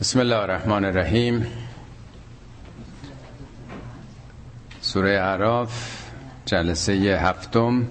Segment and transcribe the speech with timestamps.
[0.00, 1.46] بسم الله الرحمن الرحیم.
[4.80, 6.02] سوره اعراف
[6.46, 7.86] جلسه هفتم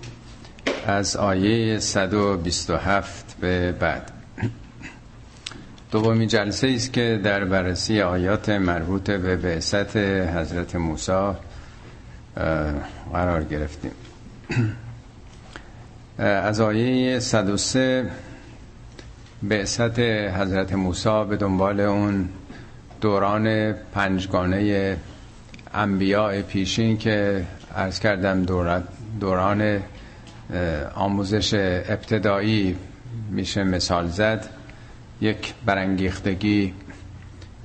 [0.88, 4.12] از آیه 127 به بعد.
[5.92, 11.32] دومین جلسه است که در بررسی آیات مربوط به بعثت حضرت موسی
[13.14, 13.92] قرار گرفتیم.
[16.18, 18.10] از آیه 103
[19.44, 22.30] بعثت حضرت موسی به دنبال اون
[23.02, 24.98] دوران پنجگانه
[25.74, 27.46] انبیاء پیشین که
[27.76, 28.46] عرض کردم
[29.20, 29.80] دوران
[30.96, 31.54] آموزش
[31.90, 32.76] ابتدایی
[33.32, 34.50] میشه مثال زد.
[35.22, 36.74] یک برانگیختگی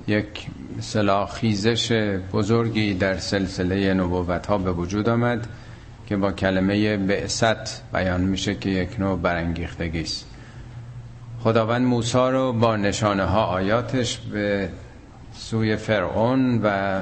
[0.07, 0.47] یک
[0.79, 1.91] سلاخ خیزش
[2.33, 5.47] بزرگی در سلسله نبوت ها به وجود آمد
[6.07, 10.30] که با کلمه بعثت بیان میشه که یک نوع برانگیختگی است.
[11.43, 14.69] خداوند موسی رو با نشانه ها آیاتش به
[15.33, 16.99] سوی فرعون و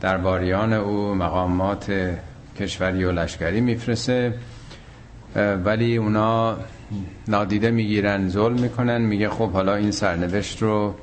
[0.00, 2.12] درباریان او مقامات
[2.60, 4.34] کشوری و لشکری میفرسه
[5.64, 6.56] ولی اونا
[7.28, 9.00] نادیده می‌گیرن ظلم می‌کنن.
[9.00, 10.94] میگه خب حالا این سرنوشت رو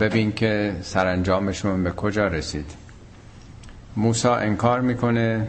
[0.00, 2.70] ببین که سرانجامشون به کجا رسید.
[3.96, 5.46] موسی انکار می‌کنه.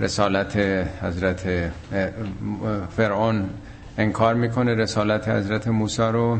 [0.00, 0.56] رسالت
[1.02, 1.70] حضرت
[2.96, 3.50] فرعون
[4.00, 6.38] انکار می‌کنه رسالت حضرت موسی رو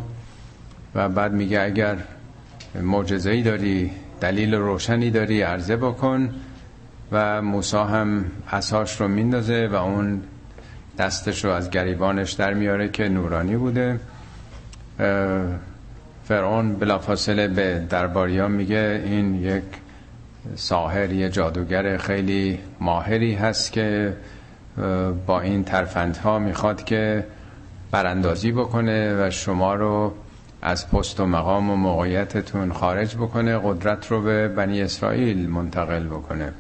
[0.94, 1.96] و بعد میگه اگر
[2.82, 6.30] معجزه‌ای داری دلیل روشنی داری عرضه بکن
[7.12, 10.22] و موسی هم اساش رو میندازه و اون
[10.98, 14.00] دستش رو از گریبانش در میاره که نورانی بوده.
[16.24, 19.62] فرعون بلافاصله به درباریان میگه این یک
[20.56, 24.16] ساحر یه جادوگر خیلی ماهری هست که
[25.26, 27.24] با این ترفندها می‌خواد که
[27.90, 30.12] براندازی بکنه و شما رو
[30.62, 36.52] از پست و مقام و موقعیتتون خارج بکنه قدرت رو به بنی اسرائیل منتقل بکنه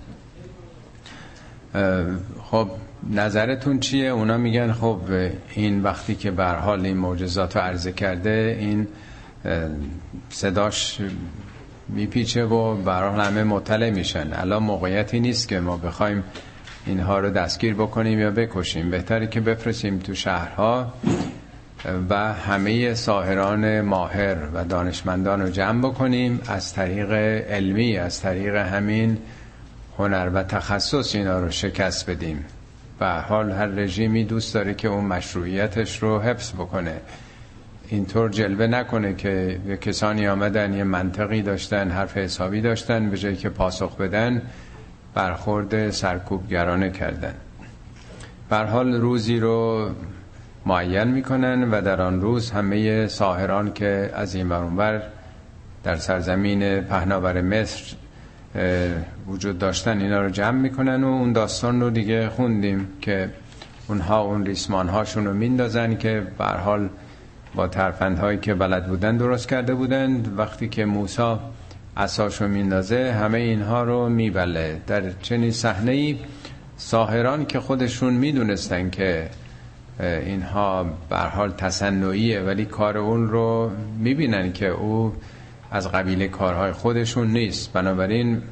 [2.50, 2.68] خب
[3.10, 5.00] نظرتون چیه؟ اونا میگن خب
[5.54, 8.88] این وقتی که بر حال این معجزات رو عرضه کرده این
[10.30, 11.00] صداش
[11.88, 16.24] میپیچه و برای همه مطلع میشن الان موقعیتی نیست که ما بخوایم
[16.86, 18.90] اینها رو دستگیر بکنیم یا بکشیم.
[18.90, 20.92] بهتره که بفرستیم تو شهرها
[22.10, 27.12] و همه ساهران ماهر و دانشمندان رو جمع بکنیم از طریق
[27.50, 29.18] علمی از طریق همین
[29.98, 32.44] هنر و تخصص اینا رو شکست بدیم.
[33.00, 36.94] و حال هر رژیمی دوست داره که اون مشروعیتش رو حفظ بکنه.
[37.88, 43.48] اینطور جلوه نکنه که کسانی آمدن یه منطقی داشتن حرف حسابی داشتن به جایی که
[43.48, 44.42] پاسخ بدن
[45.14, 47.34] برخورد سرکوبگرانه کردن.
[48.50, 49.90] حال روزی رو
[50.66, 55.02] معین می‌کنن و در آن روز همه ساهران که از این برونبر
[55.84, 57.94] در سرزمین پهناور مصر
[59.26, 63.30] وجود داشتن اینا رو جمع می‌کنن و اون داستان رو دیگه خوندیم که
[63.88, 66.88] اونها اون ریسمان هاشون رو میندازن که بر حال
[67.54, 70.38] با ترفندهایی که بلد بودن درست کرده بودند.
[70.38, 71.36] وقتی که موسی
[72.00, 74.80] اساشو میندازه همه اینها رو میبله.
[74.86, 76.18] در چنین صحنه ای
[76.76, 79.28] ساهران که خودشون می‌دونستن که
[80.00, 85.12] اینها بر حال تصنعیه ولی کار اون رو می‌بینن که او
[85.70, 87.72] از قبیل کارهای خودشون نیست.
[87.72, 88.42] بنابراین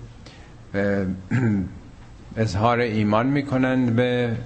[2.37, 4.37] اظهار ایمان می‌کنند به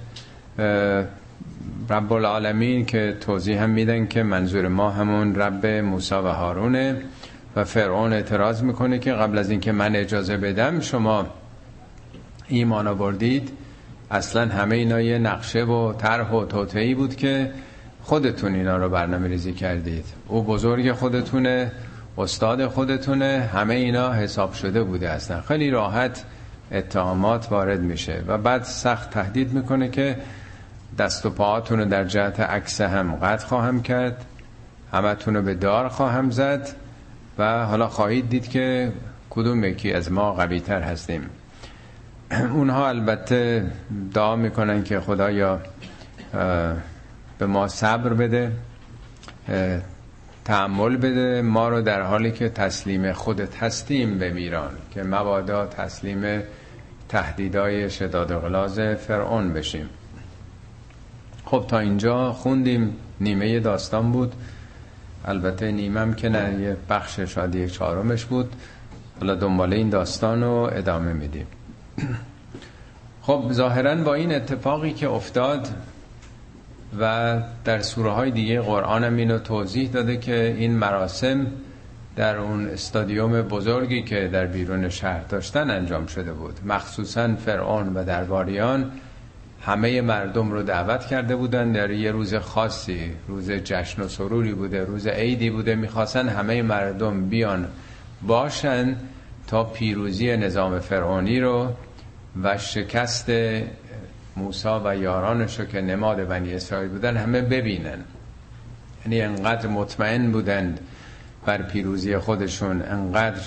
[1.89, 7.01] رب العالمین که توضیح هم میدن که منظور ما همون رب موسی و هارونه.
[7.55, 11.25] و فرعون اعتراض می‌کنه که قبل از اینکه من اجازه بدم شما
[12.47, 13.49] ایمان آوردید.
[14.11, 17.51] اصلا همه اینا یه نقشه و طرح و توتعی بود که
[18.03, 20.05] خودتون اینا رو برنامه ریزی کردید.
[20.27, 21.71] او بزرگ خودتونه
[22.17, 25.41] استاد خودتونه همه اینا حساب شده بوده اصلا.
[25.41, 26.23] خیلی راحت
[26.71, 30.17] اتهامات وارد میشه و بعد سخت تهدید می‌کنه که
[30.97, 34.25] دست و پاهاتون رو در جهت عکس هم قطع خواهم کرد
[34.93, 36.82] همتون رو به دار خواهم زد.
[37.37, 38.91] و حالا خواهید دید که
[39.29, 41.29] کدوم یکی از ما قوی تر هستیم.
[42.53, 43.65] اونها البته
[44.13, 45.59] دعا می‌کنن که خدایا
[47.37, 48.51] به ما صبر بده
[50.45, 56.41] تحمل بده ما رو در حالی که تسلیم خودت هستیم بمیران که مبادا تسلیم
[57.09, 59.89] تهدیدای شداد غلاز فرعون بشیم.
[61.45, 64.33] خب تا اینجا خوندیم نیمه داستان بود.
[65.25, 68.53] البته نیمم که نه یه بخش شاید یک چهارمش بود.
[69.19, 71.47] حالا دنباله این داستان رو ادامه میدیم.
[73.21, 75.67] خب ظاهرا با این اتفاقی که افتاد
[76.99, 77.35] و
[77.65, 81.47] در سوره های دیگه قرآن هم اینو توضیح داده که این مراسم
[82.15, 86.59] در اون استادیوم بزرگی که در بیرون شهر داشتن انجام شده بود.
[86.65, 88.91] مخصوصا فرعون و درباریان
[89.65, 91.71] همه مردم رو دعوت کرده بودن.
[91.71, 97.29] در یه روز خاصی روز جشن و سروری بوده روز عیدی بوده می‌خواستن همه مردم
[97.29, 97.67] بیان
[98.21, 98.95] باشن
[99.47, 101.69] تا پیروزی نظام فرعونی رو
[102.43, 103.31] و شکست
[104.37, 107.99] موسا و یارانش رو که نماد بنی اسرائیل بودن همه ببینن.
[109.05, 110.79] یعنی انقدر مطمئن بودند
[111.45, 113.41] بر پیروزی خودشون انقدر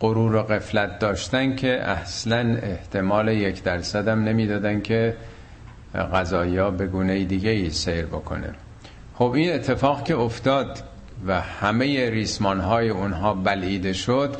[0.00, 5.16] غرور و قفلت داشتن که اصلا احتمال یک درصد هم نمی‌دادن که
[5.96, 8.54] ها به گونه دیگه ای سیر بکنه.
[9.14, 10.82] خب این اتفاق که افتاد
[11.26, 14.36] و همه ریسمان های اونها بلعیده شد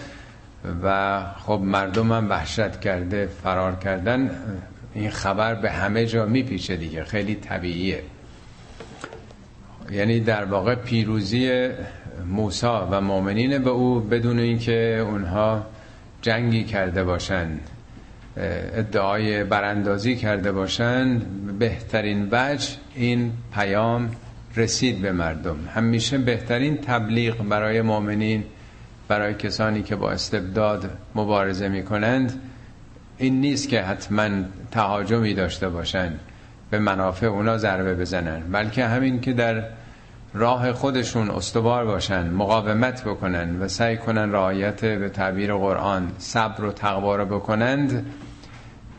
[0.82, 4.30] و خب مردم هم وحشت کرده فرار کردن
[4.94, 7.04] این خبر به همه جا میپیچه دیگه.
[7.04, 8.02] خیلی طبیعیه.
[9.90, 11.68] یعنی در واقع پیروزی
[12.26, 15.66] موسا و مؤمنین به او بدون اینکه اونها
[16.22, 17.60] جنگی کرده باشند.
[18.36, 21.26] ادعای براندازی کرده باشند
[21.58, 24.10] بهترین وجه این پیام
[24.56, 25.56] رسید به مردم.
[25.74, 28.44] همیشه بهترین تبلیغ برای مؤمنین
[29.08, 32.40] برای کسانی که با استبداد مبارزه می کنند
[33.18, 34.28] این نیست که حتما
[34.70, 36.20] تهاجمی داشته باشند
[36.70, 39.64] به منافع اونا ضربه بزنن بلکه همین که در
[40.34, 46.72] راه خودشون استوار باشن مقاومت بکنن و سعی کنن رعایت به تعبیر قرآن صبر و
[46.72, 48.06] تقوا رو بکنند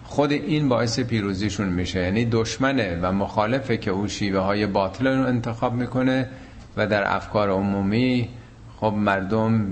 [0.08, 2.00] خود این باعث پیروزیشون میشه.
[2.00, 6.30] یعنی دشمنه و مخالفه که او شیوه های باطل رو انتخاب می‌کنه
[6.78, 8.30] و در افکار عمومی
[8.78, 9.68] خب مردم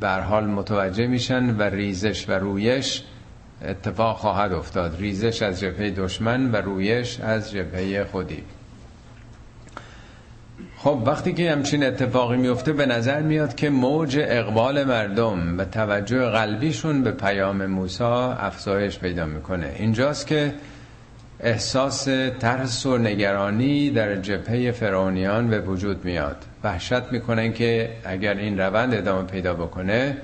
[0.00, 3.02] بر حال متوجه میشن و ریزش و رویش
[3.64, 4.96] اتفاق خواهد افتاد.
[5.00, 8.42] ریزش از جبهه دشمن و رویش از جبهه خودی.
[10.84, 16.30] خب وقتی که همچین اتفاقی میفته به نظر میاد که موج اقبال مردم و توجه
[16.30, 19.74] قلبیشون به پیام موسی افزایش پیدا می‌کنه.
[19.78, 20.54] اینجاست که
[21.40, 22.04] احساس
[22.40, 26.36] ترس و نگرانی در جبهه فرعونیان به وجود میاد.
[26.64, 30.16] وحشت می‌کنن که اگر این روند ادامه پیدا بکنه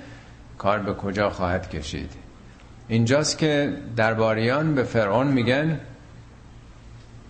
[0.58, 2.10] کار به کجا خواهد کشید.
[2.88, 5.80] اینجاست که درباریان به فرعون میگن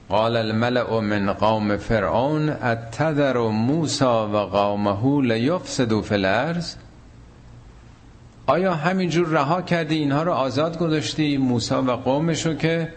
[0.09, 6.75] قال الملأ من قوم فرعون اتذر موسى و قومه لیفسدوا فی الارض
[8.47, 12.89] آیا همینجور رها کردی؟ اینها رو آزاد گذاشتی؟ موسی و قومشو که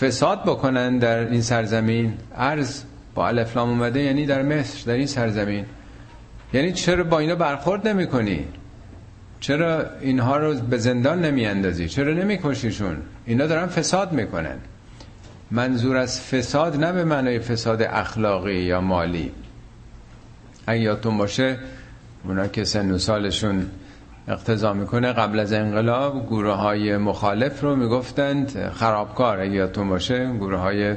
[0.00, 2.82] فساد بکنن در این سرزمین؟ ارز
[3.14, 5.64] با الفلام اومده یعنی در مصر در این سرزمین.
[6.52, 8.44] یعنی چرا با اینا برخورد نمی کنی
[9.40, 12.96] چرا اینها رو به زندان نمی اندازی چرا نمی کشیشون
[13.26, 14.56] اینا دارن فساد می‌کنن.
[15.50, 19.32] منظور از فساد نه به معنای فساد اخلاقی یا مالی.
[20.68, 21.58] یادتون باشه
[22.24, 23.66] اونا که سن و سالشون
[24.28, 28.70] اقتضا می‌کنه قبل از انقلاب گروه های مخالف رو می‌گفتند.
[28.72, 30.94] خرابکار اگه یادتون باشه گروه های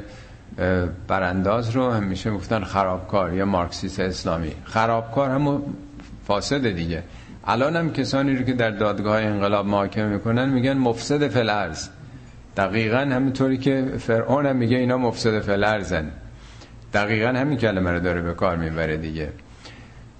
[1.08, 4.52] برانداز رو همیشه می‌گفتن خرابکار یا مارکسیست اسلامی.
[4.64, 5.62] خرابکار همون
[6.26, 7.02] فاسد دیگه.
[7.46, 11.88] الان هم کسانی رو که در دادگاه انقلاب محاکمه می‌کنن میگن مفسد فلرز
[12.56, 16.10] دقیقا همینطوری که فرعون هم میگه اینا مفسد فلرزن.
[16.92, 19.32] دقیقا همین کلمه رو داره به کار می‌بره دیگه.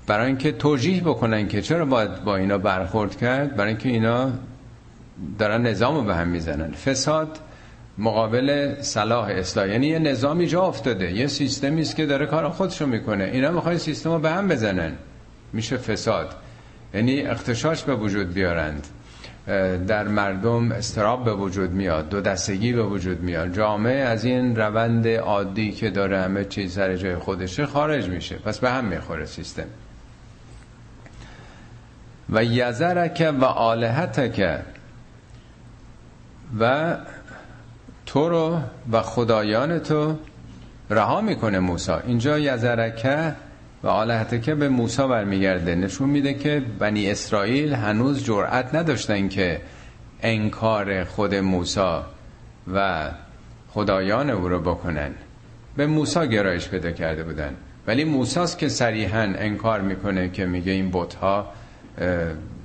[0.06, 4.32] برای اینکه توجیه بکنن که چرا باید با اینا برخورد کرد برای اینکه اینا
[5.38, 6.72] دارن نظام رو به هم می‌زنن.
[6.72, 7.38] فساد
[7.98, 9.68] مقابل صلاح اصلاح.
[9.68, 11.12] یعنی یه نظامی جا افتاده.
[11.12, 13.24] یه سیستمی است که داره کار خودشو می‌کنه.
[13.24, 14.92] اینا می‌خوان سیستم رو به هم بزنن.
[15.52, 16.34] میشه فساد.
[16.94, 18.86] یعنی اختشاش به وجود بیارند.
[19.86, 23.54] در مردم استراب به وجود میاد دو دستگی به وجود میاد.
[23.54, 28.36] جامعه از این روند عادی که داره همه چیز سر جای خودشه خارج میشه.
[28.36, 29.66] پس به هم می‌خوره سیستم.
[32.30, 34.60] و یزرک و آلهتک
[36.60, 36.96] و
[38.06, 38.60] تو رو
[38.92, 40.18] و خدایان تو
[40.90, 43.34] رها می‌کنه موسا اینجا یزرکه
[43.84, 45.74] و آلهته که به موسا برمیگرده.
[45.74, 49.60] نشون میده که بنی اسرائیل هنوز جرأت نداشتن که
[50.22, 52.06] انکار خود موسا
[52.74, 53.10] و
[53.68, 55.10] خدایان او رو بکنن.
[55.76, 57.54] به موسا گرایش پیدا کرده بودن.
[57.86, 61.52] ولی موساست که صریحا انکار می‌کنه که میگه این بتها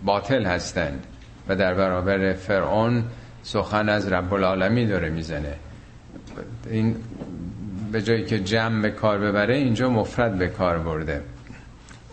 [0.05, 1.03] باطل هستند
[1.47, 3.03] و در برابر فرعون
[3.43, 5.55] سخن از رب العالمی داره می‌زنه.
[6.69, 6.95] این
[7.91, 11.21] به جایی که جمع به کار ببره اینجا مفرد به کار برده.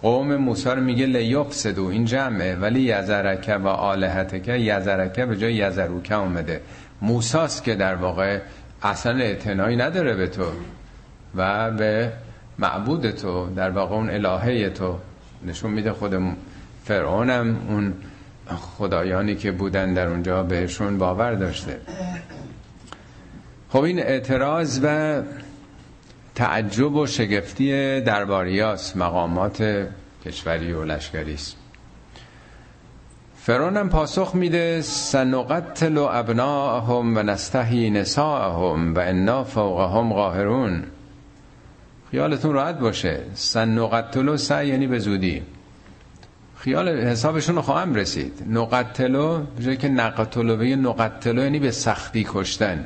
[0.03, 2.57] قوم موسی رو میگه لیفسدو این جمعه.
[2.57, 6.61] ولی یزرکه و آلهتکه یزرکه به جای یزروکه اومده.
[7.03, 8.39] موساست که در واقع
[8.83, 10.45] اصلا اعتنایی نداره به تو
[11.35, 12.13] و به
[12.59, 14.99] معبود تو در واقع اون الهه تو.
[15.47, 16.15] نشون میده خود
[16.85, 17.95] فرعونم اون
[18.57, 21.81] خدایانی که بودن در اونجا بهشون باور داشته.
[23.69, 25.23] خب این اعتراض و
[26.37, 29.89] تعجب و شگفتی درباریاس مقامات
[30.25, 31.57] کشوری و لشکری است.
[33.37, 40.85] فرعونم پاسخ میده سنقتل ابناهم و نستحی نساءهم و انا فوقهم قاهرون.
[42.11, 43.21] خیالتون راحت باشه.
[43.35, 45.43] سنقتلو سعی یعنی به زودی.
[46.57, 48.43] خیال حسابشون رو خواهم رسید.
[48.49, 52.85] نقتلو بجای که نقتلو بگه نقتلو یعنی به سختی کشتن.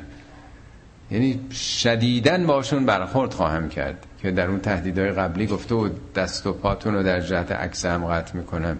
[1.11, 6.53] یعنی شدیدن باشون برخورد خواهم کرد که در اون تهدیدهای قبلی گفته بود دست و
[6.53, 8.79] پاتون رو در جهت عکس هم قطع می‌کنم.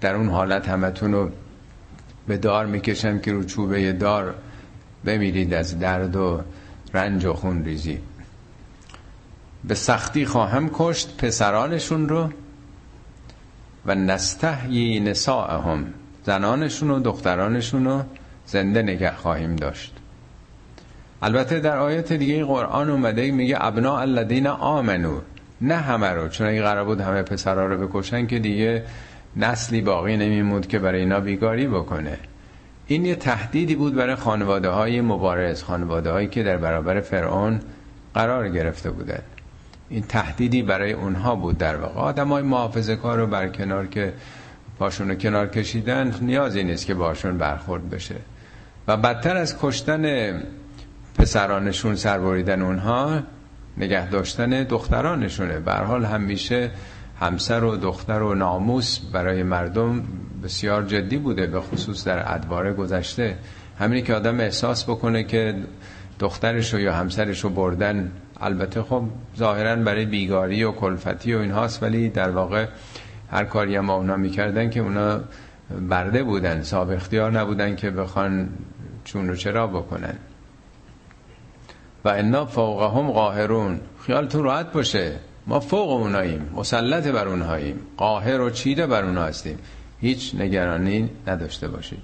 [0.00, 1.30] در اون حالت همتون رو
[2.26, 4.34] به دار می‌کشم که رو چوبه دار
[5.04, 6.40] بمیرید از درد و
[6.94, 7.98] رنج و خون ریزی.
[9.64, 12.30] به سختی خواهم کشت پسرانشون رو
[13.86, 15.86] و نستحیی نساءهم
[16.26, 18.02] زنانشون و دخترانشون رو
[18.46, 19.93] زنده نگه خواهیم داشت.
[21.24, 25.20] البته در آیت دیگه قرآن اومده میگه ابنا الذین آمنو.
[25.60, 28.82] نه همه رو چون اگه قرار بود همه پسرها رو بکشن که دیگه
[29.36, 32.18] نسلی باقی نمیمود که برای اینا بیگاری بکنه.
[32.86, 37.60] این یه تهدیدی بود برای خانواده های مبارز خانواده هایی که در برابر فرعون
[38.14, 39.22] قرار گرفته بودن
[39.88, 42.00] این تهدیدی برای اونها بود در واقع.
[42.00, 44.12] آدم های محافظه کار رو برکنار که
[44.78, 48.16] پاشون رو کنار کشیدن نیازی نیست که باشون برخورد بشه.
[48.88, 50.04] و بدتر از کشتن
[51.18, 53.22] پسرانشون سربریدن اونها
[53.76, 55.58] نگه داشتن دخترانشونه.
[55.66, 56.70] حال همیشه
[57.20, 60.02] همسر و دختر و ناموس برای مردم
[60.44, 63.36] بسیار جدی بوده به خصوص در ادوار گذشته.
[63.78, 65.54] همینی که آدم احساس بکنه که
[66.18, 69.04] دخترش یا همسرش رو بردن البته خب
[69.38, 72.66] ظاهرا برای بیگاری و کلفتی و اینهاست ولی در واقع
[73.30, 75.20] هر کاری هم اونا می‌کردن که اونا
[75.88, 78.48] برده بودن صاحب اختیار نبودن که بخوان
[79.04, 80.14] چون و چرا بکنن.
[82.04, 83.80] و انا فوقهم قاهرون.
[84.06, 85.12] خیالتون راحت باشه.
[85.46, 86.50] ما فوق اوناییم.
[86.54, 87.80] مسلط بر اونهاییم.
[87.96, 89.58] قاهر و چیره بر اونها هستیم.
[90.00, 92.02] هیچ نگرانی نداشته باشید.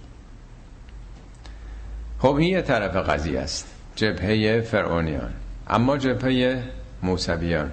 [2.19, 3.67] خب این یه طرف قضیه است.
[3.97, 5.33] جبهه فرعونیان.
[5.69, 6.63] اما جبهه
[7.03, 7.71] موسویان.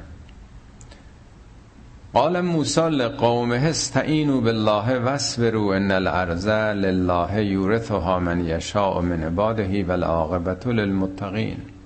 [2.13, 10.74] قال موسی لقومه استعینوا بالله واصبروا ان الارض لله یورثها من یشاء من عباده والعاقبه
[10.74, 11.76] للمتقین.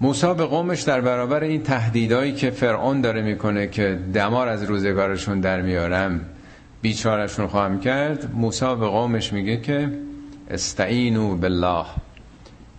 [0.00, 5.40] موسی به قومش در برابر این تهدیدایی که فرعون داره می‌کنه که دمار از روزگارشون
[5.40, 6.20] در میارم
[6.82, 9.90] بیچارشون خواهم کرد موسی به قومش میگه که
[10.50, 11.84] استعینو بالله.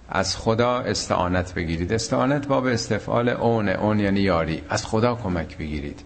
[0.09, 1.93] از خدا استعانت بگیرید.
[1.93, 4.61] استعانت باب استفعال اون اون یعنی یاری.
[4.69, 5.99] از خدا کمک بگیرید.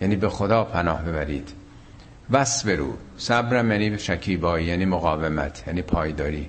[0.00, 1.52] یعنی به خدا پناه ببرید.
[2.66, 6.48] برو صبرم یعنی شکیبایی یعنی مقاومت یعنی پایداری.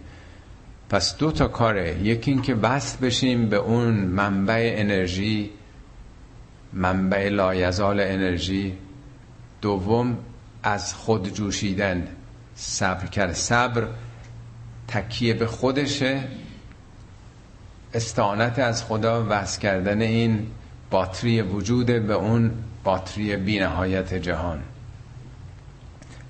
[0.90, 2.00] پس دو تا کاره.
[2.04, 5.50] یکی این که وصل بشیم به اون منبع انرژی
[6.74, 8.74] منبع لایزال انرژی.
[9.62, 10.18] دوم
[10.64, 12.08] از خود جوشیدن.
[12.56, 13.34] صبر کرد.
[13.34, 13.88] صبر
[14.88, 16.24] تکیه به خودشه.
[17.94, 20.48] استعانت از خدا وصل کردن این
[20.92, 22.52] باتری وجود به اون
[22.84, 24.60] باتری بینهایت جهان.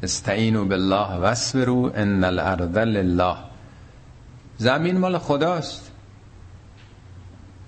[0.03, 3.46] استعینوا بالله واسبروا ان الارض لله.
[4.57, 5.91] زمین مال خداست.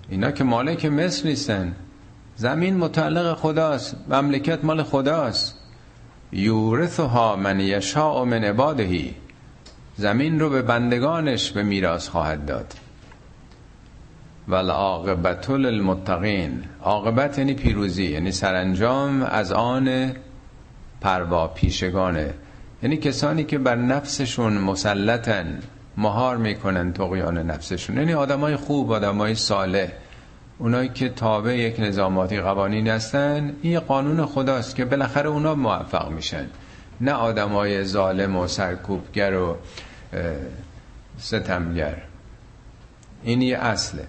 [0.08, 1.74] اینا که مالک مصر نیستن.
[2.36, 3.96] زمین متعلق خداست.
[4.08, 5.58] مملکت مال خداست.
[6.32, 9.14] یورثها من یشاء من عبادهی
[9.96, 12.74] زمین رو به بندگانش به میراث خواهد داد.
[14.48, 16.64] والعاقبت للمتقین.
[16.82, 20.12] عاقبت یعنی پیروزی یعنی سرانجام از آن
[21.00, 22.34] پروا پیشگانه
[22.82, 25.60] یعنی کسانی که بر نفسشون مسلطن.
[25.96, 27.96] مهار می‌کنن تقیان نفسشون.
[27.96, 29.88] یعنی آدمای خوب آدمای صالح.
[30.58, 36.46] اونایی که تابع یک نظاماتی قوانین هستن این قانون خداست که بالاخره اونا موفق میشن.
[37.00, 39.56] نه آدمای ظالم و سرکوبگر و
[41.18, 41.96] ستمگر.
[43.22, 44.06] این یه اصله.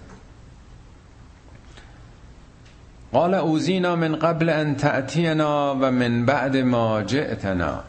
[3.12, 7.84] قال اوزینا من قبل ان تأتینا و من بعد ما جئتنا.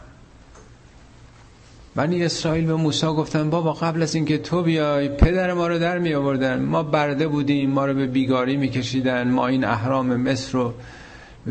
[1.96, 5.98] بنی اسرائیل به موسی گفتن بابا قبل از اینکه تو بیای پدر ما رو در
[5.98, 9.30] می آوردن ما برده بودیم ما رو به بیگاری میکشیدن.
[9.30, 10.74] ما این اهرام مصر رو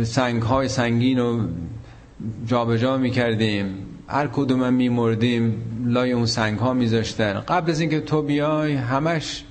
[0.03, 1.39] سنگ های سنگین رو
[2.45, 3.65] جابجا می‌کردیم.
[4.07, 7.33] هر کدوم میمردیم لای اون سنگ ها میذاشتن.
[7.33, 9.43] قبل از اینکه تو بیای همش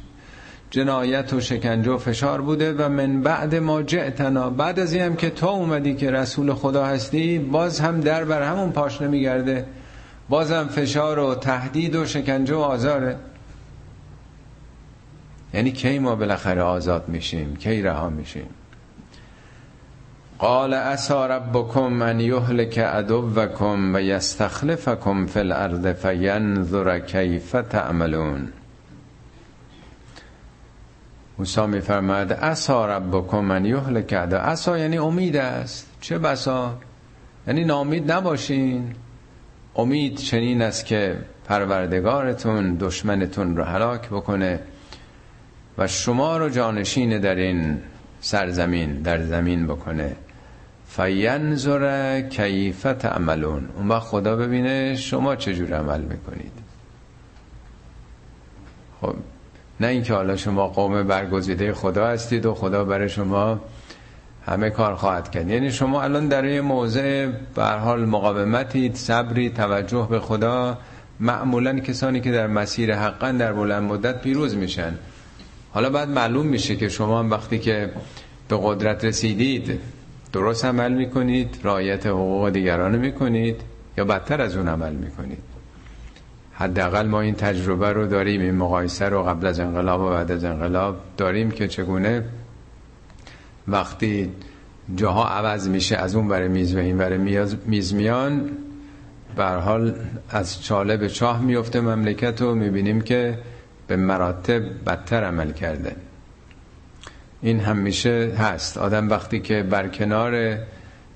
[0.71, 4.51] جنایت و شکنجه و فشار بوده و من بعد ما جئتنا.
[4.51, 8.43] بعد از این هم که تو اومدی که رسول خدا هستی باز هم در بر
[8.43, 9.67] همون پاش نمیگرده.
[10.33, 13.17] باز هم فشار و تهدید و شکنجه و آزاره.
[15.55, 18.47] یعنی کی ما بالاخره آزاد میشیم؟ کی رها میشیم؟
[20.39, 28.49] قال اسا ربکم ان یهلک عدوکم و یستخلفکم فی الارض فینظر کیف تعملون.
[31.39, 35.87] موسی میفرماد اسا ربکم من یهلک عدو اسا یعنی امید است.
[36.01, 36.79] چه بسا؟
[37.47, 38.95] یعنی نامید نباشین.
[39.77, 41.17] امید چنین است که
[41.49, 44.61] پروردگارتون دشمنتون رو هلاک بکنه
[45.79, 47.79] و شما رو جانشین در این
[48.21, 50.17] سرزمین در زمین بکنه.
[50.89, 53.69] فینظر کیف تعملون.
[53.77, 56.53] اون وقت خدا ببینه شما چجور عمل می‌کنید.
[59.01, 59.15] خب
[59.81, 63.61] نه اینکه حالا شما قوم برگزیده خدا هستید و خدا برای شما
[64.47, 65.49] همه کار خواهد کرد.
[65.49, 70.79] یعنی شما الان در یه موضع به حال مقاومتید صبری توجه به خدا.
[71.21, 74.95] معمولا کسانی که در مسیر حقا در بلند مدت پیروز میشن.
[75.73, 77.91] حالا بعد معلوم میشه که شما هم وقتی که
[78.49, 79.81] به قدرت رسیدید
[80.33, 83.61] درست عمل می‌کنید رایت حقوق دیگران می‌کنید
[83.99, 85.39] یا بدتر از اون عمل می‌کنید.
[86.53, 90.45] حداقل ما این تجربه رو داریم این مقایسه رو قبل از انقلاب و بعد از
[90.45, 92.25] انقلاب داریم که چگونه
[93.69, 94.31] وقتی
[94.97, 97.19] جاها عوض میشه از اون برای میز و این برای
[97.67, 98.51] میز میان
[99.39, 99.95] حال
[100.31, 102.55] از چاله به چاه میفته مملکت رو.
[102.55, 103.39] می‌بینیم که
[103.87, 105.97] به مراتب بدتر عمل کرده.
[107.43, 108.79] این همیشه هست.
[108.79, 110.59] آدم وقتی که بر کنار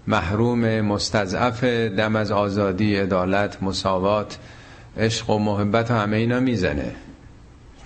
[0.06, 4.38] محروم مستضعف دم از آزادی عدالت مساوات
[4.96, 6.92] عشق و محبت و همه اینا می‌زنه.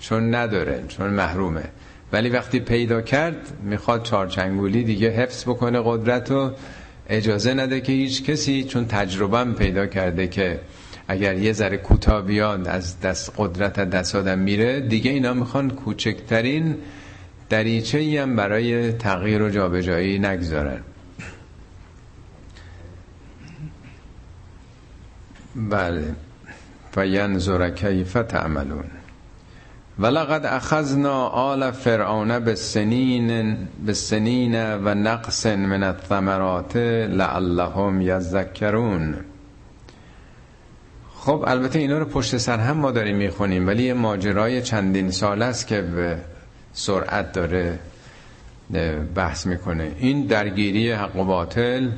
[0.00, 1.64] چون نداره چون محرومه.
[2.12, 6.50] ولی وقتی پیدا کرد می‌خواد چارچنگولی دیگه حفظ بکنه قدرت و
[7.08, 10.60] اجازه نده که هیچ کسی چون تجربه پیدا کرده که
[11.08, 16.76] اگر یه ذره کوتاه بیاد از دست قدرت دست آدم میره دیگه اینا می‌خوان کوچکترین
[17.48, 20.80] دریچه ای هم برای تغییر و جابجایی نگذارن.
[25.56, 26.14] بله.
[26.96, 28.99] و ینظر کیف تعملون.
[30.00, 36.76] ولقد اخذنا آل فرعون بالسنین بالسنین و نقص من الثمرات
[37.10, 39.14] لعلهم یذکرون.
[41.16, 45.42] خب البته اینا رو پشت سر هم ما داریم می‌خونیم ولی یه ماجرای چندین سال
[45.42, 46.16] است که به
[46.72, 47.78] سرعت داره
[49.14, 49.92] بحث می‌کنه.
[49.98, 51.88] این درگیری حق و باطل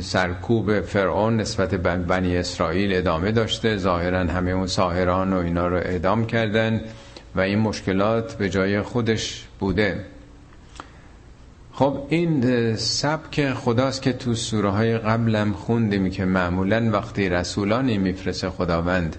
[0.00, 3.76] سرکوب فرعون نسبت به بنی اسرائیل ادامه داشته.
[3.76, 6.80] ظاهرا همه اون ساهران و اینا رو اعدام کردن.
[7.34, 10.04] و این مشکلات به جای خودش بوده.
[11.72, 18.50] خب این سبک خداست که تو سوره های قبلم خوندیم که معمولا وقتی رسولانی میفرسه
[18.50, 19.16] خداوند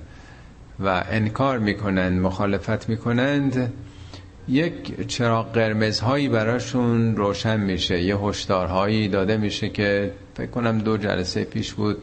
[0.79, 3.73] و انکار می‌کنند مخالفت می‌کنند
[4.47, 8.01] یک چراغ قرمزهایی براشون روشن میشه.
[8.01, 11.97] یه هشدارهایی داده میشه که فکر کنم دو جلسه پیش بود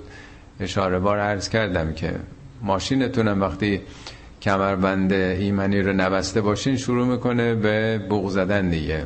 [0.61, 2.15] اشاره بار عرض کردم که
[2.63, 3.81] ماشینتونم وقتی
[4.43, 9.05] کمربند ایمنی رو نبسته باشین شروع می‌کنه به بوغ زدن دیگه.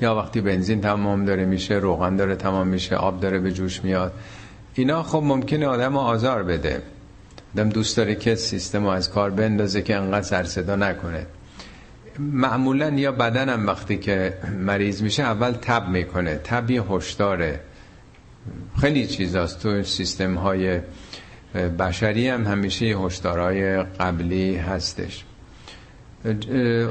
[0.00, 4.12] یا وقتی بنزین تمام داره میشه روغن داره تمام میشه آب داره به جوش میاد.
[4.74, 6.82] اینا خب ممکنه آدم آزار بده.
[7.54, 11.26] آدم دوست داره که سیستم رو از کار بندازه که انقدر سرصدا نکنه.
[12.18, 16.40] معمولا یا بدنم وقتی که مریض میشه اول تب می‌کنه.
[16.44, 17.60] تب یه هشداره.
[18.80, 20.80] خیلی چیزاست تو سیستم های
[21.54, 25.24] بشری هم همیشه یه هشدارهای قبلی هستش.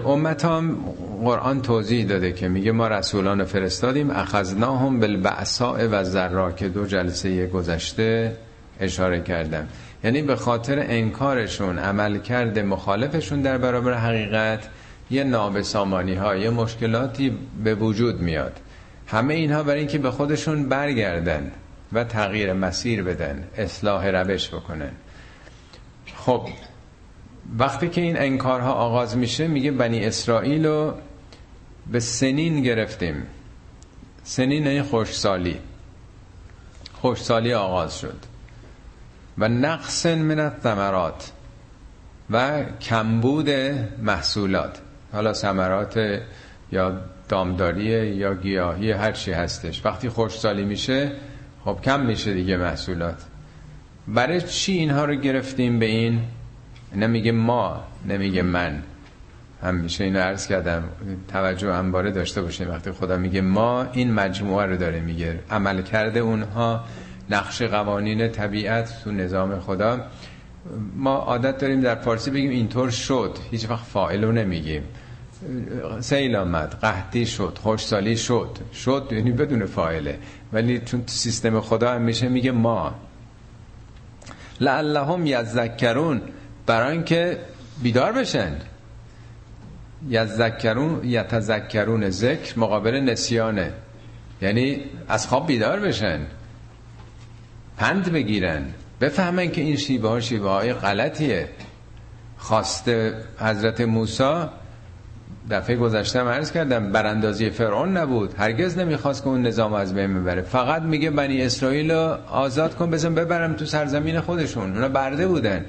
[0.06, 0.78] امت هم
[1.23, 7.47] قرآن توضیح داده که میگه ما رسولان فرستادیم اخذناهم بالبعصاء و ذرا که دو جلسه
[7.47, 8.38] گذشته
[8.80, 9.67] اشاره کردم
[10.04, 14.69] یعنی به خاطر انکارشون عمل کرده مخالفشون در برابر حقیقت
[15.12, 18.60] یه نابسامانی ها یه مشکلاتی به وجود میاد.
[19.08, 21.52] همه اینها برای اینکه به خودشون برگردن.
[21.93, 24.91] و تغییر مسیر بدن اصلاح روش بکنن.
[26.15, 26.47] خب
[27.60, 30.93] وقتی که این انکارها آغاز میشه میگه بنی اسرائیل رو
[31.91, 33.27] به سنین گرفتیم.
[34.23, 35.60] سنین این خوشسالی
[36.93, 38.17] خوشسالی آغاز شد.
[39.38, 41.32] و نقص من الثمرات
[42.29, 43.49] و کمبود
[44.01, 44.79] محصولات.
[45.13, 46.21] حالا ثمرات
[46.71, 49.86] یا دامداری یا گیاهی هر چی هستش.
[49.86, 51.12] وقتی خوشسالی میشه
[51.65, 53.26] خب کم میشه دیگه محصولات.
[54.08, 56.19] برای چی اینها رو گرفتیم به این؟
[56.95, 58.84] نمیگه ما نمیگه من.
[59.63, 60.84] همیشه اینو عرض کردم.
[61.28, 65.39] توجه انباره داشته باشیم وقتی خدا میگه ما این مجموعه رو داره میگه.
[65.52, 66.84] عمل کرده اونها
[67.30, 70.02] نقش قوانین طبیعت تو نظام خدا.
[70.95, 73.38] ما عادت داریم در فارسی بگیم اینطور شد.
[73.52, 74.84] هیچ وقت فاعل رو نمیگیم.
[75.99, 76.75] سیل آمد.
[76.82, 78.58] قحطی شد خوشسالی شد.
[78.73, 80.19] شد یعنی بدون فاعله
[80.53, 82.95] ولی چون سیستم خدا هم میشه میگه ما.
[84.62, 86.21] لعلهم یذکرون.
[86.65, 87.38] برای اینکه
[87.84, 88.56] بیدار بشن.
[90.10, 93.73] یذکرون یتذکرون ذکر مقابل نسیانه.
[94.41, 96.19] یعنی از خواب بیدار بشن.
[97.77, 98.65] پند بگیرن.
[99.01, 101.49] بفهمن که این شیبه ها شیبه های غلطیه.
[102.38, 104.45] خواسته حضرت موسی
[105.49, 108.34] دفعه گذشته عرض کردم براندازی فرعون نبود.
[108.38, 110.41] هرگز نمی‌خواست که اون نظام از بین ببره.
[110.41, 114.73] فقط میگه بنی اسرائیل رو آزاد کن بزن ببرم تو سرزمین خودشون.
[114.73, 115.65] اونا برده بودن.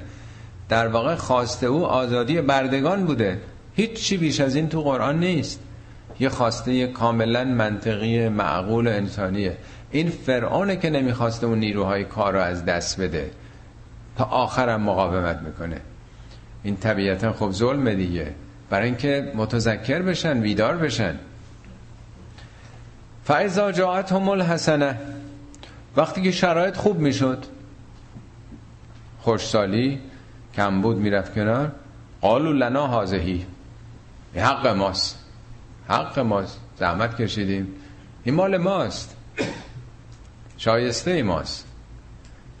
[0.69, 3.39] در واقع خواسته او آزادی بردگان بوده.
[3.73, 5.59] هیچ چی بیش از این تو قرآن نیست.
[6.19, 9.57] یه خواسته کاملا منطقی معقول انسانیه.
[9.91, 13.31] این فرعونه که نمی‌خواسته اون نیروهای کار رو از دست بده.
[14.17, 15.81] تا آخرم مقاومت می‌کنه.
[16.63, 18.27] این طبیعتا خب ظلم دیگه.
[18.69, 21.19] برای اینکه متذکر بشن ویدار بشن.
[23.25, 24.97] فعضا جاعت هم الحسنه
[25.95, 27.45] وقتی که شرایط خوب می‌شد
[29.21, 29.99] خوشسالی
[30.55, 31.71] کمبود می‌رفت کنار
[32.21, 33.45] قالو لنا حاضهی
[34.35, 35.19] حق ماست
[35.87, 37.67] حق ماست زحمت کشیدیم.
[38.23, 39.15] این مال ماست
[40.57, 41.67] شایسته ماست.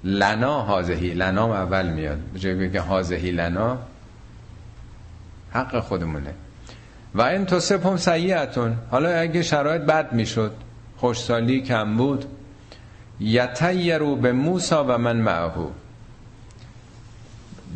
[0.03, 2.19] لنا حاضهی لنا اول میاد.
[2.33, 3.77] به بگه حاضهی لنا
[5.55, 6.33] حق خودمونه.
[7.15, 7.47] و این
[7.85, 8.75] هم سیعتون.
[8.91, 10.51] حالا اگه شرایط بد می‌شد
[10.97, 12.25] خوشسالی کم بود
[13.19, 15.67] یتیرو به موسا و من معهو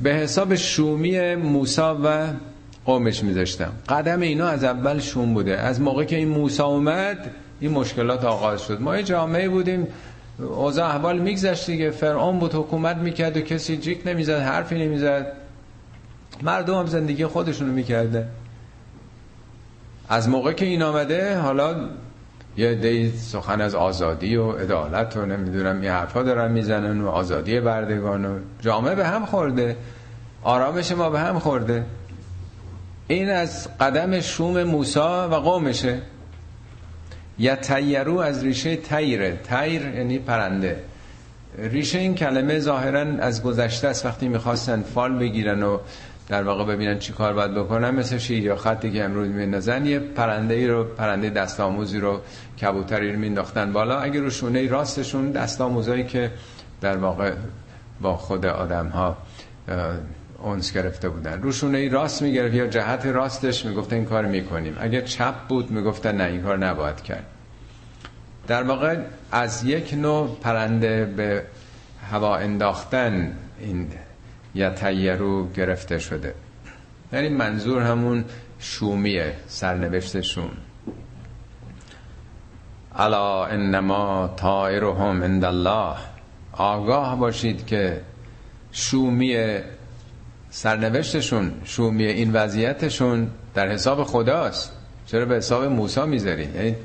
[0.03, 2.27] به حساب شومی موسا و
[2.85, 3.71] قومش میذاشتم.
[3.89, 5.57] قدم اینا از اول شوم بوده.
[5.57, 8.81] از موقع که این موسا اومد این مشکلات آغاز شد.
[8.81, 9.87] ما یه جامعه بودیم
[10.39, 11.91] اوضاع احوال میگذشت دیگه.
[11.91, 15.33] فرعون بود حکومت می‌کرد و کسی جیک نمی‌زد حرفی نمی‌زد.
[16.43, 18.27] مردم هم زندگی خودشونو می‌کرده.
[20.09, 21.75] از موقع که این آمده حالا
[22.57, 27.59] یه دی سخن از آزادی و عدالت و نمی‌دونم یه حرفا دارن می‌زنن و آزادی
[27.59, 29.75] بردگان و جامعه به هم خورده.
[30.43, 31.85] آرامش ما به هم خورده.
[33.07, 36.01] این از قدم شوم موسا و قومشه.
[37.39, 40.83] یا تیرو از ریشه تیره تیر یعنی پرنده.
[41.57, 44.05] ریشه این کلمه ظاهرا از گذشته است.
[44.05, 45.77] وقتی می‌خواستن فال بگیرن و
[46.29, 49.99] در واقع ببینن چی کار باید بکنن مثل شیر یا خطی که امروز میندازن یه
[49.99, 52.21] پرنده ای رو پرنده دست آموزی رو
[52.61, 53.99] کبوتری رو مینداختن بالا.
[53.99, 56.31] اگه رو شونه راستشون دست آموزایی که
[56.81, 57.33] در واقع
[58.01, 59.17] با خود آدم ها
[60.43, 61.41] اونس گرفته بودن.
[61.41, 64.77] روشونه ای راست می‌گرفت یا جهت راستش می‌گفته این کار می‌کنیم.
[64.79, 67.25] اگه چپ بود می‌گفتن نه این کار نباید کرد.
[68.47, 68.97] در واقع
[69.31, 71.43] از یک نوع پرنده به
[72.11, 73.87] هوا انداختن این
[74.55, 76.33] یتیرو گرفته شده.
[77.13, 78.25] یعنی منظور همون
[78.59, 80.51] شومیه سرنوشت شوم.
[82.95, 85.95] الا انما طائرهم عند الله.
[86.53, 88.01] آگاه باشید که
[88.71, 89.59] شومی
[90.49, 94.71] سرنوشتشون شومی این وضعیتشون در حساب خداست.
[95.05, 96.75] چرا به حساب موسی می‌ذاری؟ یعنی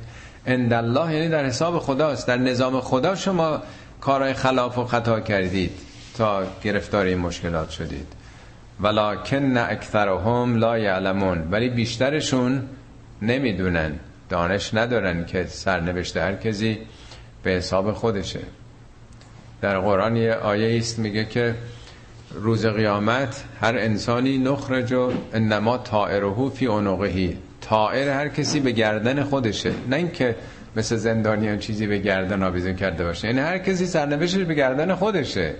[0.46, 2.26] عند الله یعنی در حساب خداست.
[2.26, 3.62] در نظام خدا شما
[4.00, 5.70] کارهای خلاف و خطا کردید.
[6.16, 8.06] تا گرفتار این مشکلات شدید.
[8.80, 12.62] ولکن اکثرهم لا یعلمون ولی بیشترشون
[13.22, 13.92] نمی‌دونن
[14.28, 16.78] دانش ندارن که سرنوشت هر کسی
[17.42, 18.40] به حساب خودشه.
[19.62, 21.54] در قرآن یه آیه است میگه که
[22.34, 29.22] روز قیامت هر انسانی نخرج و انما طائره فی عنقهی طائر هر کسی به گردن
[29.22, 29.72] خودشه.
[29.90, 30.36] نه اینکه
[30.76, 35.54] مثل زندانیان چیزی به گردن آویزون کرده باشه یعنی هر کسی سرنوشتش به گردن خودشه.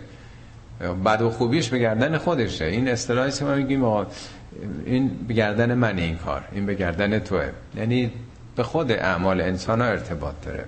[0.80, 2.64] بد و خوبیش به گردن خودشه.
[2.64, 3.84] این اصطلاحی که ما میگیم
[4.87, 7.50] این به گردن من این کار این به گردن توه.
[7.76, 8.10] یعنی
[8.56, 10.64] به خود اعمال انسان ها ارتباط داره.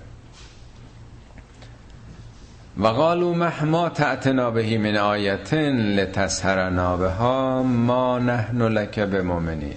[2.79, 9.75] و قالو مهما تعتنا بهی من آیتن لتسهرنا بها ما نحن لک بمؤمنین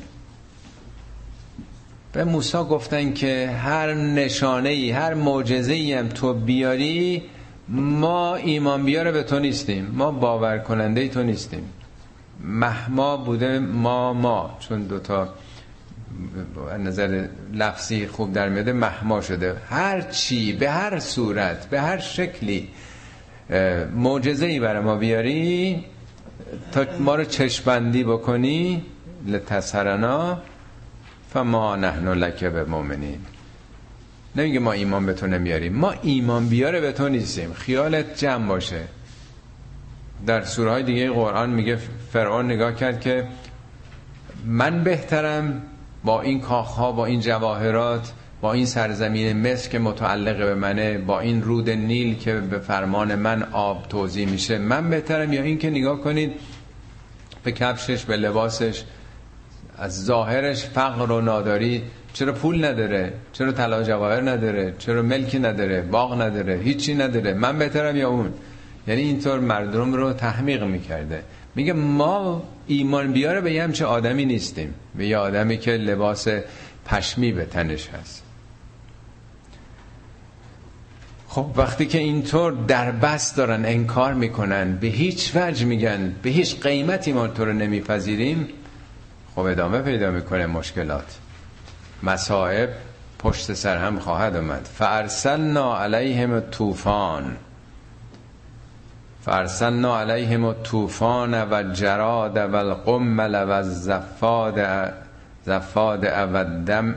[2.12, 7.22] به موسی گفتن که هر نشانه ای هر معجزه ای هم تو بیاری
[7.70, 9.90] ما ایمان بیاره به تو نیستیم.
[9.92, 11.72] ما باور کننده تو نیستیم.
[12.44, 14.56] مهما بوده ما ما.
[14.61, 15.28] چون دوتا
[16.78, 19.56] نظر لفظی خوب در میده مهما شده.
[19.70, 22.68] هر چی به هر صورت به هر شکلی
[23.94, 25.85] معجزه ای برای ما بیاری
[26.72, 28.83] تا ما رو چشبندی بکنی
[29.26, 30.38] لتسرنا
[31.33, 33.18] فما نحن لک به مؤمنین
[34.36, 35.72] نمیگه ما ایمان به تو نمیاریم.
[35.72, 37.52] ما ایمان بیاره به تو نیستیم.
[37.52, 38.80] خیالت جمع باشه.
[40.26, 41.78] در سوره های دیگه قرآن میگه
[42.12, 43.26] فرعون نگاه کرد که
[44.46, 45.62] من بهترم
[46.04, 51.20] با این کاخها با این جواهرات با این سرزمین مصر که متعلق به منه با
[51.20, 54.58] این رود نیل که به فرمان من آب توضیح میشه.
[54.58, 56.32] من بهترم؟ یا این که نگاه کنید
[57.44, 58.84] به کفشش به لباسش
[59.78, 61.82] از ظاهرش فقر و ناداری
[62.12, 67.59] چرا پول نداره؟ چرا طلا جواهر نداره؟ چرا ملکی نداره؟ باغ نداره؟ هیچی نداره؟ من
[67.59, 68.33] بهترم یا اون؟
[68.87, 71.23] یعنی اینطور مردم رو تحمیق می‌کرده.
[71.55, 74.75] میگه ما ایمان بیاره به یه همچه آدمی نیستیم.
[74.94, 76.29] به یه آدمی که لباس
[76.87, 78.23] پشمی به تنش هست.
[81.29, 86.61] خب وقتی که اینطور در بس دارن انکار می‌کنن به هیچ وجه میگن به هیچ
[86.61, 88.49] قیمتی ما تو رو نمیپذیریم
[89.35, 91.18] خب ادامه پیدا می‌کنه مشکلات.
[92.02, 92.70] مسائب
[93.18, 94.64] پشت سر هم خواهد آمد.
[94.64, 97.36] فارسلنا علیهم طوفان
[99.24, 104.92] فارسلنا علیهم الطوفان و جراد و القمل و الزفاد
[105.44, 106.94] زفاد و الدم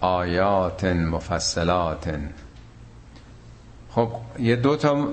[0.00, 2.18] آیات مفصلات.
[3.90, 5.08] خب یه دو تا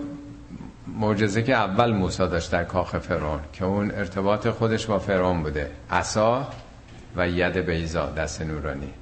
[0.87, 5.71] معجزه که اول موسی داشت در کاخ فرعون که اون ارتباط خودش با فرعون بوده.
[5.91, 6.47] عصا
[7.15, 8.93] و ید بیزا دست نورانی.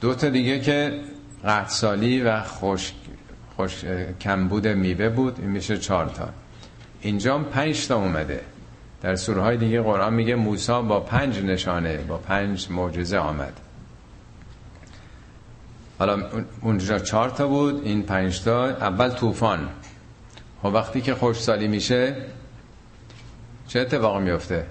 [0.00, 1.00] دو تا دیگه که
[1.44, 2.92] قطسالی و خوش,
[3.56, 3.84] خوش
[4.20, 6.28] کمبود میوه بود این میشه چهار تا.
[7.00, 8.40] اینجا پنج تا اومده.
[9.02, 13.60] در سوره های دیگه قرآن میگه موسی با پنج نشانه با پنج معجزه آمد.
[15.98, 16.18] حالا
[16.60, 18.64] اونجا چهار تا بود این پنج تا.
[18.66, 19.68] اول طوفان.
[20.62, 22.16] خب وقتی که خوشسالی میشه
[23.68, 24.66] چه اتفاق میفته؟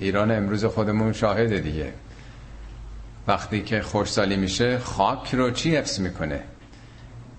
[0.00, 1.92] ایران امروز خودمون شاهده دیگه.
[3.28, 6.40] وقتی که خوشسالی میشه خاک رو چی حفظ می‌کنه؟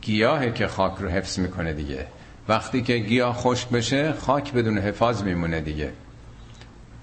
[0.02, 2.06] گیاهه که خاک رو حفظ می‌کنه دیگه.
[2.47, 5.91] وقتی که گیاه خشک بشه خاک بدون حفاظ میمونه دیگه.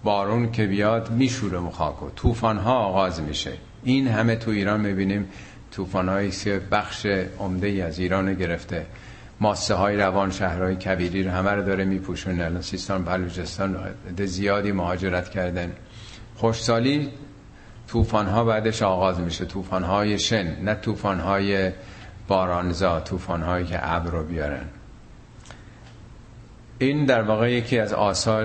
[0.04, 3.52] بارون که بیاد میشوره خاک و طوفان ها آغاز میشه.
[3.84, 5.28] این همه تو ایران می‌بینیم
[5.70, 7.06] طوفان که بخش
[7.38, 8.86] عمده ای از ایران گرفته.
[9.40, 12.44] ماسه های روان شهرهای کبیری رو همه رو داره میپوشونه.
[12.44, 13.76] الان سیستان بلوچستان
[14.18, 15.72] زیادی مهاجرت کردن.
[16.36, 17.10] خوشسالی
[17.88, 19.44] طوفان ها بعدش آغاز میشه.
[19.44, 21.70] طوفان های شن نه طوفان های
[22.28, 24.64] بارانزا طوفان هایی که ابر رو بیارن.
[26.78, 28.44] این در واقع یکی از آثار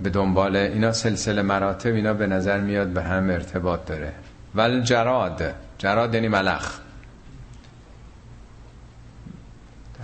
[0.00, 4.12] به دنبال اینا سلسله مراتب اینا به نظر میاد به هم ارتباط داره.
[4.54, 6.80] ول جراد جراد یعنی ملخ.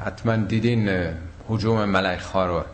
[0.05, 0.91] حتما دیدین
[1.49, 2.65] حجوم ملخ ها رو.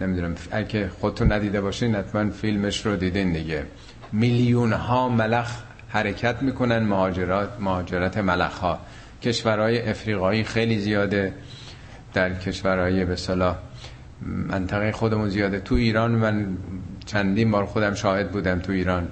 [0.00, 3.66] نمی‌دونم اگه خودتون ندیده باشین حتما فیلمش رو دیدین دیگه.
[4.12, 5.50] میلیون ها ملخ
[5.88, 8.78] حرکت می‌کنن مهاجرات مهاجرت ملخ ها
[9.22, 11.32] کشورهای افریقایی خیلی زیاده.
[12.14, 13.56] در کشورهای به صلاح
[14.22, 15.60] منطقه خودمون زیاده.
[15.60, 16.56] تو ایران من
[17.06, 19.08] چندین بار خودم شاهد بودم تو ایران.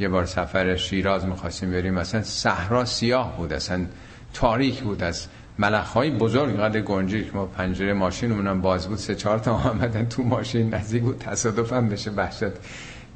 [0.00, 1.94] یه بار سفر شیراز می‌خواستیم بریم.
[1.94, 3.52] مثلا صحرا سیاه بود.
[3.52, 3.86] اصلا
[4.34, 5.26] تاریک بود از
[5.58, 7.30] ملخ های بزرگ قدر گنجی.
[7.34, 10.74] ما پنجره ماشین اونم باز بود سه چهار تا آمدن تو ماشین.
[10.74, 12.52] نزدیک بود تصادف هم بشه وحشت.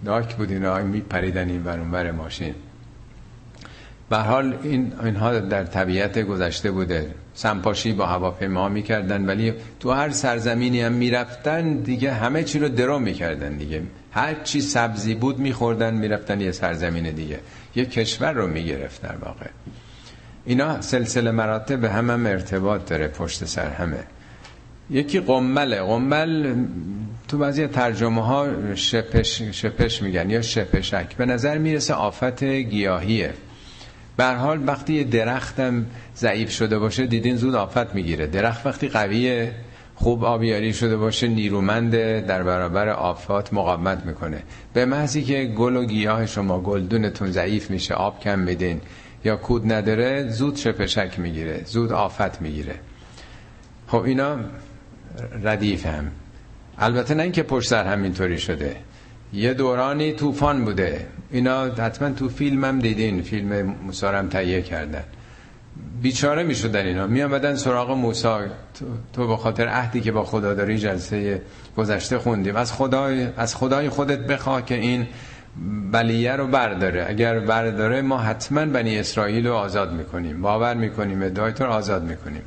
[0.05, 2.55] ناک بود اینا میپریدن این بر ماشین.
[4.11, 7.15] به حال این اینها در طبیعت گذشته بوده.
[7.35, 12.99] سمپاشی با هواپیما می‌کردن ولی تو هر سرزمینی هم می‌رفتن دیگه همه چی رو درو
[12.99, 13.83] می‌کردن دیگه.
[14.13, 17.41] هر چی سبزی بود میخوردن می‌رفتن یه سرزمین دیگه.
[17.77, 19.47] یه کشور رو می‌گرفت در واقع
[20.45, 24.05] اینا سلسله مراتب هم, هم ارتباط داره پشت سر همه.
[24.91, 25.83] یکی قمله.
[25.83, 26.55] قمل
[27.29, 31.17] تو بعضی ترجمه ها شپش, شپش میگن یا شپشک.
[31.17, 33.33] به نظر می‌رسه آفت گیاهیه.
[34.17, 38.27] به حال وقتی یه درختم ضعیف شده باشه دیدین زود آفت می‌گیره.
[38.27, 39.53] درخت وقتی قویه
[39.95, 41.93] خوب آبیاری شده باشه نیرومند
[42.27, 44.43] در برابر آفات مقاومت می‌کنه.
[44.75, 48.81] به محضی که گل و گیاه شما گلدونتون ضعیف میشه آب کم میدین
[49.25, 52.75] یا کود نداره زود شپشک می‌گیره زود آفت می‌گیره.
[53.87, 54.37] خب اینا
[55.43, 56.11] ردیف هم.
[56.79, 58.77] البته نه اینکه پشت سر همینطوری شده.
[59.33, 61.07] یه دورانی طوفان بوده.
[61.31, 63.23] اینا حتما تو فیلم هم دیدین.
[63.23, 65.05] فیلم موسارم تهیه کردن.
[66.03, 67.07] بیچاره می شدن اینا.
[67.07, 68.41] می آمدن سراغ موسا
[68.75, 71.43] تو, تو به خاطر عهدی که با خدا داری جلسه
[71.77, 72.57] گذشته خوندیم.
[72.57, 75.07] از خدای, از خدای خودت بخواه که این
[75.93, 77.07] بلیه رو برداره.
[77.09, 80.43] اگر برداره ما حتما بنی اسرائیل رو آزاد می‌کنیم.
[80.43, 82.43] باور می‌کنیم ادعای تو رو آزاد می‌کنیم.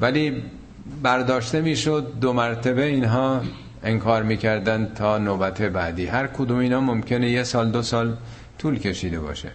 [0.00, 0.42] ولی
[1.02, 3.40] برداشته می‌شد دو مرتبه اینها
[3.82, 6.06] انکار می‌کردن تا نوبت بعدی.
[6.06, 8.16] هر کدوم اینا ممکنه یه سال دو سال
[8.58, 9.50] طول کشیده باشه.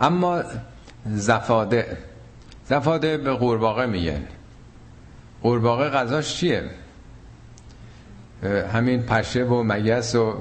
[0.00, 0.42] اما
[1.06, 1.96] زفاده.
[2.64, 4.22] زفاده به قورباغه میگن
[5.42, 6.62] قورباغه غذاش چیه؟
[8.72, 10.34] همین پشه و مگس و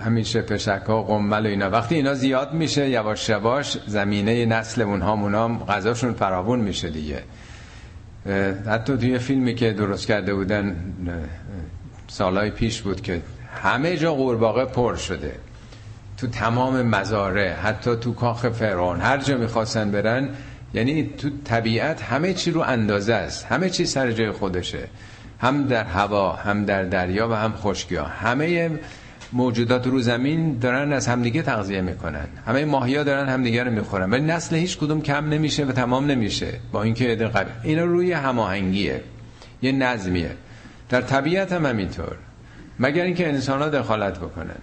[0.00, 1.70] همین شپشک ها قمل و اینا.
[1.70, 7.22] وقتی اینا زیاد میشه یواش یواش زمینه نسل اونها مونام غذاشون فراون میشه دیگه.
[8.66, 10.76] حتی توی فیلمی که درست کرده بودن
[12.08, 13.20] سالهای پیش بود که
[13.62, 15.32] همه جا قورباغه پر شده.
[16.16, 20.28] تو تمام مزاره حتی تو کاخ فرعون هر جا می‌خواستن برن
[20.74, 23.44] یعنی تو طبیعت همه چی رو اندازه است.
[23.44, 24.88] همه چی سر جای خودشه.
[25.40, 28.70] هم در هوا هم در دریا و هم خشکیا همه
[29.34, 32.26] موجودات رو زمین دارن از همدیگه تغذیه می‌کنن.
[32.46, 34.10] همه ماهیا دارن همدیگه رو می‌خورن.
[34.10, 36.48] ولی نسل هیچ کدوم کم نمیشه و تمام نمیشه.
[36.72, 39.00] با اینکه قبل اینا روی هماهنگیه.
[39.62, 40.30] یه نظمیه.
[40.88, 42.16] در طبیعت هم همینطور.
[42.78, 44.60] مگر اینکه انسان ها دخالت بکنن.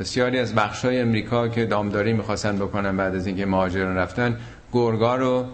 [0.00, 4.36] بسیاری از بخش های امریکا که دامداری می‌خواستن بکنن بعد از اینکه مهاجران رفتن
[4.72, 5.46] گرگا رو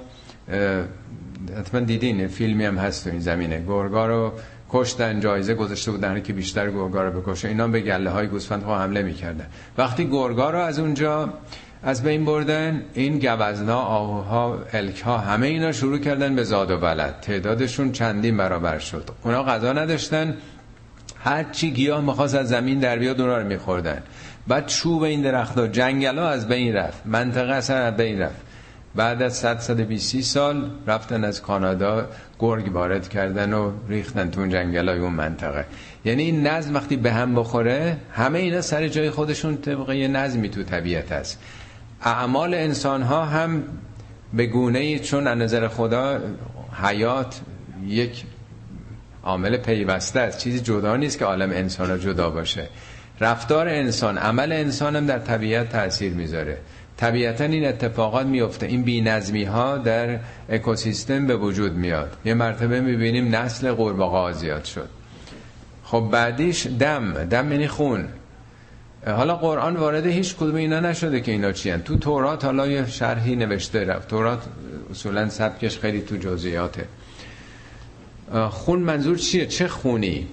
[1.58, 3.64] حتما دیدین فیلمی هم هست تو این زمینه.
[3.68, 4.32] گرگا رو
[4.72, 8.78] کشتن جایزه گذاشته بودن که بیشتر گرگا رو بکشه اینا به گله های گوسفند ها
[8.78, 9.46] حمله می‌کردن.
[9.78, 11.32] وقتی گرگا رو از اونجا
[11.82, 16.76] از بین بردن این گوزنا آهوها الک ها همه اینا شروع کردن به زاد و
[16.76, 19.10] ولد تعدادشون چندین برابر شد.
[19.22, 20.36] اونا غذا نداشتن.
[21.24, 24.02] هر چی گیاه می‌خواست از زمین در بیاد اونا رو میخوردن.
[24.48, 27.02] بعد چوب این درخت ها جنگل ها از بین رفت.
[27.04, 28.49] منطقه اصلا از بین رفت.
[28.94, 32.06] بعد از 100 120 سال رفتن از کانادا
[32.38, 35.64] گرگ وارد کردن و ریختن تو جنگل های اون منطقه.
[36.04, 40.48] یعنی این نظم وقتی به هم بخوره همه اینا سر جای خودشون طبقه یه نظمی
[40.48, 41.38] تو طبیعت هست.
[42.02, 43.62] اعمال انسان ها هم
[44.32, 46.20] به گونه چون از نظر خدا
[46.82, 47.40] حیات
[47.86, 48.24] یک
[49.22, 50.38] عامل پیوسته است.
[50.38, 52.68] چیزی جدا نیست که عالم انسان ها جدا باشه.
[53.20, 56.58] رفتار انسان عمل انسان هم در طبیعت تاثیر می‌ذاره.
[57.00, 62.16] طبیعتا این اتفاقات میفته این بینظمی ها در اکوسیستم به وجود میاد.
[62.24, 64.88] یه مرتبه می‌بینیم نسل قورباغه زیاد شد.
[65.84, 67.24] خب بعدیش دم.
[67.24, 68.08] دم یعنی خون.
[69.06, 73.36] حالا قرآن وارد هیچ کدوم اینا نشده که اینا چی تو تورات حالا یه شرحی
[73.36, 73.84] نوشته.
[73.84, 74.42] رفت تورات
[74.90, 76.84] اصولا سبکش خیلی تو جزئیاته.
[78.50, 80.26] خون منظور چیه؟ چه خونی؟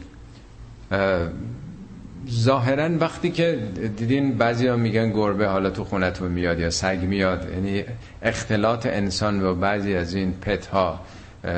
[2.29, 3.59] ظاهرا وقتی که
[3.97, 7.83] دیدین بعضی ها میگن گربه حالا تو خونتون میاد یا سگ میاد یعنی
[8.21, 10.99] اختلاط انسان و بعضی از این پت ها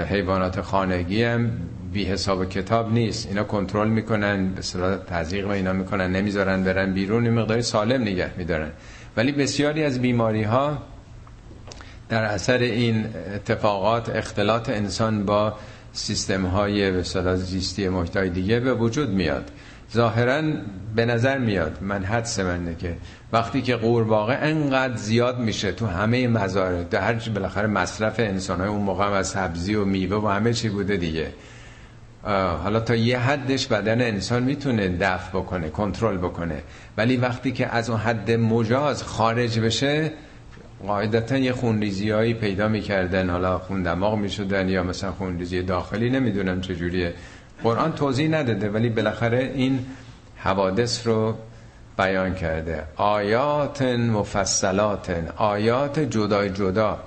[0.10, 1.52] حیوانات خانگی هم
[1.94, 3.28] بی حساب کتاب نیست.
[3.28, 8.32] اینا کنترل می‌کنن به صورت تزریق و اینا می‌کنن نمی‌ذارن برن بیرون مقداری سالم نگه
[8.38, 8.72] میدارن.
[9.18, 10.78] ولی بسیاری از بیماری ها
[12.10, 13.06] در اثر این
[13.36, 15.54] اتفاقات اختلاط انسان با
[15.94, 17.04] سیستم های به
[17.36, 19.52] زیستی محیط دیگه به وجود میاد.
[19.94, 20.42] ظاهرا
[20.96, 22.96] به نظر میاد من حدس منه که
[23.34, 28.70] وقتی که قورباغه انقدر زیاد میشه تو همه مزارع در هر بالاخره مصرف انسان های
[28.70, 31.28] اون موقع از سبزی و میوه و همه چی بوده دیگه.
[32.64, 36.62] حالا تا یه حدش بدن انسان می‌تونه دفع بکنه کنترل بکنه.
[36.98, 40.12] ولی وقتی که از اون حد مجاز خارج بشه
[40.88, 43.30] قاعدتا یه خونریزی هایی پیدا می‌کردن.
[43.30, 47.14] حالا خون دماغ می‌شدن یا مثلا خونریزی داخلی نمی‌دونم چجوریه
[47.64, 49.86] قرآن توضیح نداده ولی بالاخره این
[50.38, 51.36] حوادث رو
[51.98, 52.84] بیان کرده.
[52.96, 57.00] آیات مفصلات آیات جدای جدا.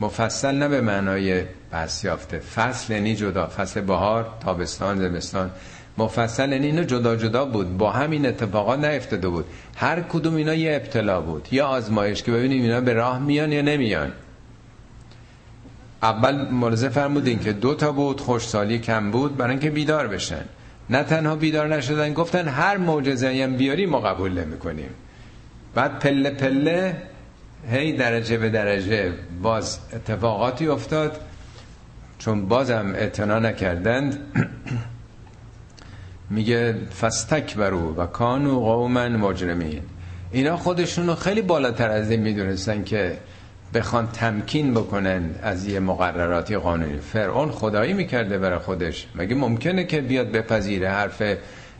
[0.00, 2.38] مفصل نه به معنای بس یافته.
[2.38, 5.50] فصل یعنی جدا فصل بهار تابستان زمستان.
[5.98, 9.44] مفصل یعنی اینو جدا جدا بود با همین اتفاقات نیفتاده بود.
[9.76, 13.62] هر کدوم اینا یه ابتلا بود یا آزمایش که ببینیم اینا به راه میان یا
[13.62, 14.12] نمیان.
[16.02, 20.44] اول ملاحظه فرمودین که دو تا بود خوشسالی کم بود برای اینکه بیدار بشن.
[20.90, 24.90] نه تنها بیدار نشدن گفتن هر معجزه هم بیاری ما قبول نمی‌کنیم.
[25.74, 27.02] بعد پله پله
[27.70, 29.12] هی درجه به درجه
[29.42, 31.20] باز اتفاقاتی افتاد.
[32.18, 34.18] چون بازم اعتنا نکردند
[36.30, 39.82] میگه فستک برو و کانو قوما مجرمین.
[40.32, 43.18] اینا خودشونو خیلی بالاتر از این می‌دونستن که
[43.74, 46.98] بخوان تمکین بکنن از یه مقرراتی قانونی.
[46.98, 49.06] فرعون خدایی می‌کرده برای خودش.
[49.14, 51.22] مگه ممکنه که بیاد بپذیره حرف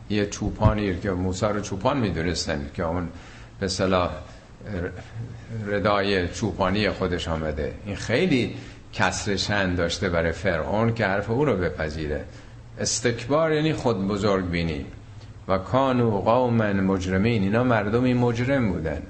[0.09, 3.09] یه چوپانی که موسی رو چوپان می‌دونستن که اون
[3.59, 4.11] به صلاح
[5.67, 7.73] ردای چوپانی خودش آمده.
[7.85, 8.55] این خیلی
[8.93, 12.23] کسر شن داشته برای فرعون که حرف او رو بپذیره.
[12.79, 14.85] استکبار یعنی خود بزرگ بینی
[15.47, 17.43] و کانو قوما مجرمین.
[17.43, 19.01] اینا مردمی مجرم بودن.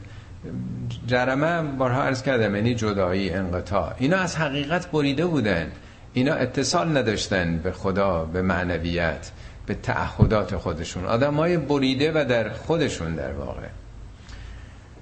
[1.07, 3.93] جرمه بارها عرض کردم یعنی جدایی انقطاع.
[3.97, 5.71] اینا از حقیقت بریده بودن.
[6.13, 9.31] اینا اتصال نداشتن به خدا به معنویت
[9.65, 11.05] به تعهدات خودشون.
[11.05, 13.67] آدم های بریده و در خودشون در واقع.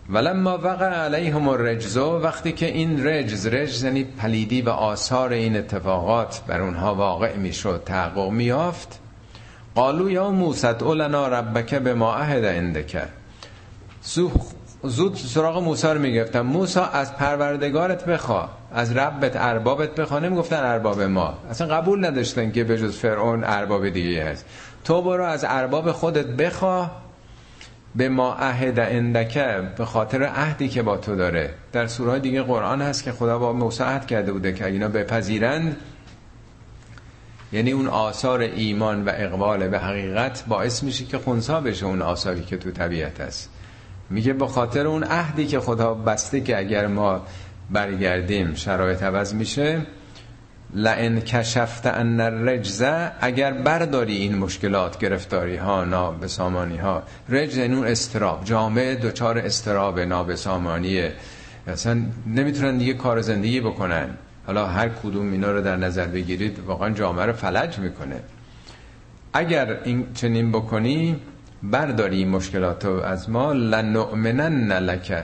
[0.10, 6.42] ولما وقع علیهم الرجز وقتی که این رجز رجز یعنی پلیدی و آثار این اتفاقات
[6.48, 9.00] بر اونها واقع می‌شد تحقق میافت
[9.76, 13.04] قالو یا موسد اولنا ربک به ما عهد اندکه
[14.84, 20.20] زود سراغ موسی رو می‌گفتن موسی از پروردگارت بخوا از ربت اربابت بخوا.
[20.20, 21.38] نمی‌گفتن ارباب ما.
[21.50, 24.46] اصلا قبول نداشتن که به جز فرعون ارباب دیگه هست.
[24.84, 26.92] تو برو از ارباب خودت بخوا.
[27.96, 31.54] به ما عهد اندکه به خاطر عهدی که با تو داره.
[31.72, 35.78] در سوره دیگه قرآن هست که خدا با موسی عهد کرده بوده که اینا بپذیرند
[37.54, 42.44] یعنی اون آثار ایمان و اقبال به حقیقت باعث میشه که خونسا بشه اون آثاری
[42.44, 43.50] که تو طبیعت است
[44.12, 47.22] میگه به خاطر اون عهدی که خدا بسته که اگر ما
[47.70, 49.82] برگردیم شرایط عوض میشه
[50.74, 58.44] لئن کشفت ان الرجزه اگر برداری این مشکلات گرفتاری ها نابسامانی ها رجز اون استراب
[58.44, 61.14] جامعه دچار استراب نابسامانیه
[61.68, 64.10] اصلا نمی‌تونن دیگه کار زندگی بکنن.
[64.48, 68.20] حالا هر کدوم اینا رو در نظر بگیرید واقعا جامعه رو فلج می‌کنه.
[69.34, 71.16] اگر این چنین بکنی
[71.64, 75.24] برداری مشکلات رو از ما لنؤمنن لک.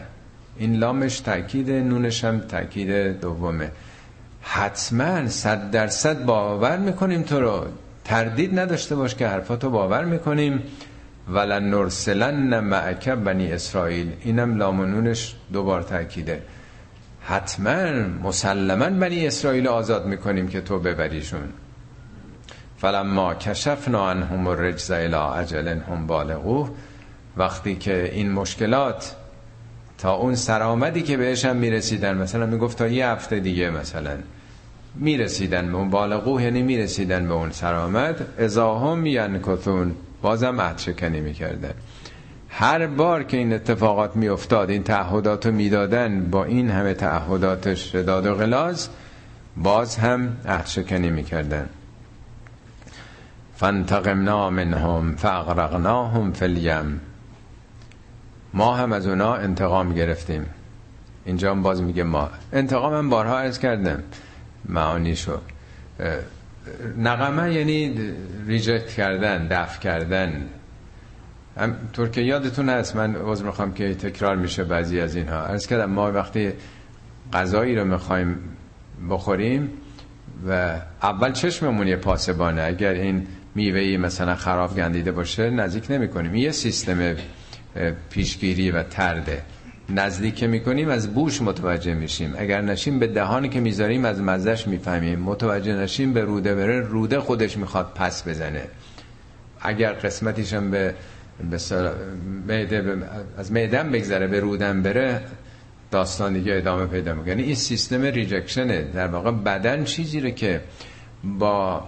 [0.57, 3.71] این لامش تاکید نونش هم تاکید دومه.
[4.41, 7.65] حتما صد درصد باور می‌کنیم تو رو.
[8.05, 10.63] تردید نداشته باش که حرفاتو باور می‌کنیم.
[11.29, 14.11] ولن نرسلن معک بنی اسرائیل.
[14.21, 16.41] اینم لامنونش دوبار تاکیده
[17.21, 17.91] حتما
[18.23, 21.49] مسلما بنی اسرائیل آزاد می‌کنیم که تو ببریشون.
[22.77, 26.69] فلما کشفنا عنهم الرجز الى اجل هم بالغوه
[27.37, 29.15] وقتی که این مشکلات
[29.97, 34.17] تا اون سرآمدی که بهش هم می‌رسیدن مثلا می‌گفت تا یه هفته دیگه مثلا
[34.95, 41.73] می‌رسیدن به اون بالغوه یعنی می‌رسیدن به اون سرآمد ازاهم ینکثون بازم عهد شکنی می‌کردن.
[42.49, 48.25] هر بار که این اتفاقات میافتاد این تعهدات رو می‌دادن با این همه تعهدات شداد
[48.25, 48.89] و غلاز
[49.57, 51.69] باز هم عهد شکنی می‌کردن.
[53.57, 57.01] فانتقمنا منهم فاغرقناهم فی الیم.
[58.53, 60.45] ما هم از اونا انتقام گرفتیم.
[61.25, 62.29] اینجا هم باز میگه ما.
[62.53, 64.03] انتقام هم بارها عرض کردم.
[64.69, 65.37] معانیشو
[66.97, 68.11] نقمه یعنی
[68.47, 70.45] ریجکت کردن دفع کردن.
[71.57, 75.45] هم طور که یادتون هست من عوض می‌خوام که تکرار میشه بعضی از اینها.
[75.45, 76.53] عرض کردم ما وقتی
[77.33, 78.37] غذایی رو می‌خوایم
[79.09, 79.69] بخوریم
[80.47, 82.61] و اول چشممون یه پاسبانه.
[82.61, 83.27] اگر این
[83.57, 87.15] میوهی مثلا خراب گندیده باشه نزدیک نمی کنیم یه سیستم
[88.09, 89.41] پیشگیری و ترده
[89.89, 92.33] نزدیک می‌کنیم از بوش متوجه میشیم.
[92.37, 95.19] اگر نشیم به دهانی که می‌ذاریم از مزش می‌فهمیم.
[95.19, 98.63] متوجه نشیم به روده بره روده خودش می‌خواد پس بزنه.
[99.61, 100.95] اگر قسمتیش هم به,
[101.51, 101.55] به
[103.37, 105.21] از معدم بگذره به رودم بره
[105.91, 107.29] داستان دیگه ادامه پیدا می‌کنه.
[107.29, 108.81] یعنی این سیستم ریجکشنه.
[108.81, 110.61] در واقع بدن چیزی رو که
[111.23, 111.83] با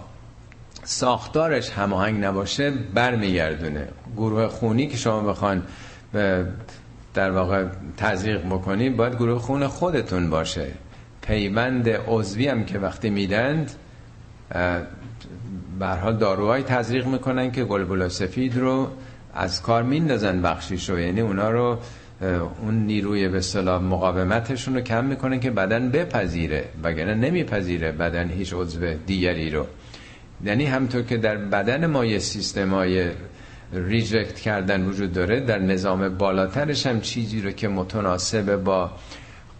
[0.84, 3.88] ساختارش هماهنگ نباشه برمیگردونه.
[4.16, 5.62] گروه خونی که شما بخوان
[7.14, 7.64] در واقع
[7.96, 10.66] تزریق بکنید باید گروه خون خودتون باشه.
[11.22, 13.70] پیوند عضوی هم که وقتی میدند
[15.78, 18.88] به حال داروهای تزریق می‌کنن که گلبولا سفید رو
[19.34, 20.98] از کار میندازن بخشیش رو.
[20.98, 21.78] یعنی اونا رو
[22.62, 26.64] اون نیروی به اصطلاح مقاومتشون رو کم می‌کنن که بدن بپذیره.
[26.82, 29.66] وگرنه نمیپذیره بدن هیچ عضو دیگری رو.
[30.44, 33.10] یعنی همطور که در بدن ما یه سیستمای
[33.72, 38.90] reject کردن وجود داره در نظام بالاترش هم چیزی رو که متناسب با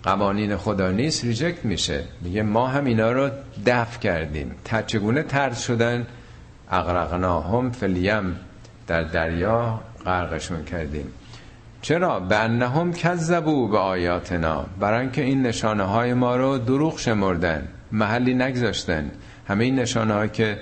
[0.02, 2.04] قوانین خدا نیست reject میشه.
[2.20, 3.30] میگه ما هم اینا رو
[3.66, 4.54] دفع کردیم.
[4.86, 6.06] چگونه ترد شدن؟
[6.70, 8.36] اغرقناهم فلیم
[8.86, 11.06] در دریا غرقشون کردیم.
[11.82, 14.66] چرا؟ به انهم کذبو به آیاتنا.
[14.80, 19.10] برای اینکه این نشانه های ما رو دروغ شمردن محلی نگذاشتن.
[19.50, 20.58] همه این نشانه که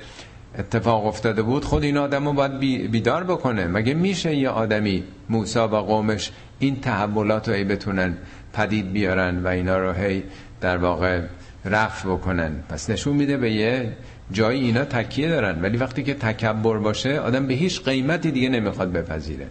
[0.59, 2.59] اتفاق افتاده بود خود این آدم رو باید
[2.91, 3.67] بیدار بکنه.
[3.67, 8.17] مگه میشه یه آدمی موسا و قومش این تحولات رو ای بتونن
[8.53, 10.23] پدید بیارن و اینا رو هی
[10.61, 11.21] در واقع
[11.65, 13.93] رفع بکنن؟ پس نشون میده به یه
[14.33, 15.63] جایی اینا تکیه دارن.
[15.63, 19.47] ولی وقتی که تکبر باشه آدم به هیچ قیمتی دیگه نمی‌خواد بپذیره.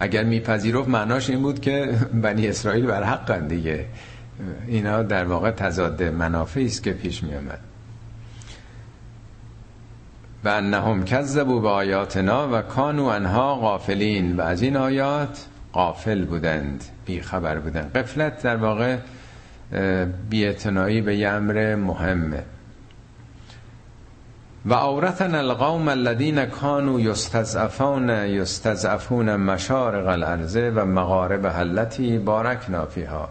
[0.00, 1.92] اگر میپذیرفت معناش این بود که
[2.22, 3.84] بنی اسرائیل بر حقن دیگه.
[4.66, 7.60] اینا در واقع تضاد منافعی است که پیش می آمد
[10.44, 14.36] و انهم کذبوا به آیاتنا و کانو انها غافلین.
[14.36, 17.92] و از این آیات غافل بودند بی خبر بودند.
[17.92, 18.96] قفلت در واقع
[20.30, 22.42] بیعتنایی به امر مهمه.
[24.66, 33.28] و اورثنا القوم الذين كانوا يستضعفون يستضعفون مشارق الارض و مغارب التي بارکنا فيها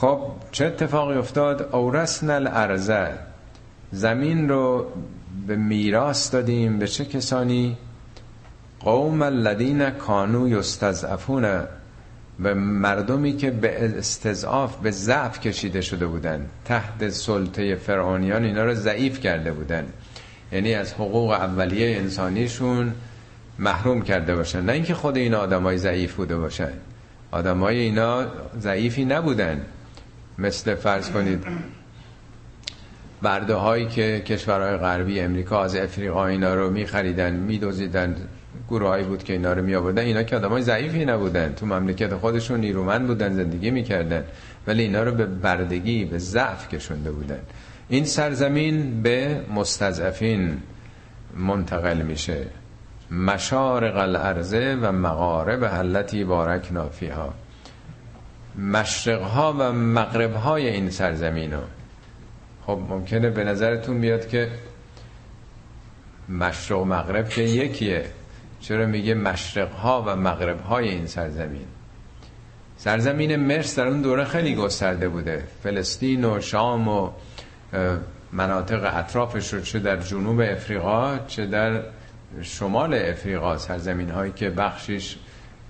[0.00, 0.20] خب
[0.52, 2.90] چه اتفاقی افتاد؟ اورثنا الارض.
[3.92, 4.86] زمین رو
[5.46, 6.78] به میراث دادیم.
[6.78, 7.76] به چه کسانی؟
[8.80, 11.64] قوم الذين كانوا يستضعفون
[12.38, 16.46] به مردمی که به استضعاف به ضعف کشیده شده بودن.
[16.64, 19.86] تحت سلطه فرعونیان اینا رو ضعیف کرده بودن.
[20.52, 22.94] یعنی از حقوق اولیه انسانیشون
[23.58, 24.60] محروم کرده باشن.
[24.60, 26.72] نه اینکه خود این آدمای ضعیف بوده باشن.
[27.30, 28.26] آدمای اینا
[28.60, 29.60] ضعیفی نبودن.
[30.40, 31.44] مثل فرض کنید
[33.22, 38.16] برده هایی که کشورهای غربی امریکا از افریقا اینا رو می خریدن می دوزیدن
[38.68, 41.52] گروهایی بود که اینا رو می آوردن اینا که آدمای ضعیفی نبودن.
[41.52, 44.24] تو مملکت خودشون نیرومند بودن زندگی می‌کردن
[44.66, 47.38] ولی اینا رو به بردگی به ضعف کشونده بودن.
[47.88, 50.58] این سرزمین به مستضعفین
[51.36, 52.46] منتقل میشه.
[53.10, 57.34] مشارق الارض و مغارب حلتی بارک نافیها.
[58.58, 61.62] مشرق ها و مغرب های این سرزمین ها
[62.66, 64.50] خب ممکنه به نظرتون بیاد که
[66.28, 68.04] مشرق و مغرب که یکیه.
[68.60, 71.66] چرا میگه مشرق ها و مغرب های این سرزمین؟
[72.76, 75.44] سرزمین مصر در اون دوره خیلی گسترده بوده.
[75.62, 77.10] فلسطین و شام و
[78.32, 81.82] مناطق اطرافش رو چه در جنوب افریقا چه در
[82.42, 83.58] شمال افریقا.
[83.58, 85.16] سرزمین هایی که بخشش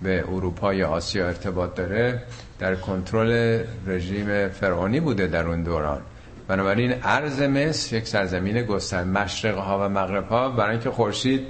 [0.03, 2.23] به اروپا یا آسیا ارتباط داره.
[2.61, 6.01] در کنترل رژیم فرعونی بوده در اون دوران.
[6.49, 11.47] بنابراین ارز مصر یک سرزمین گستر مشرق ها و مغرب ها برای اینکه خورشید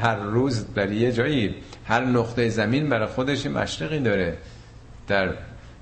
[0.00, 1.54] هر روز در یه جایی
[1.84, 4.36] هر نقطه زمین برای خودش مشرقی داره.
[5.08, 5.28] در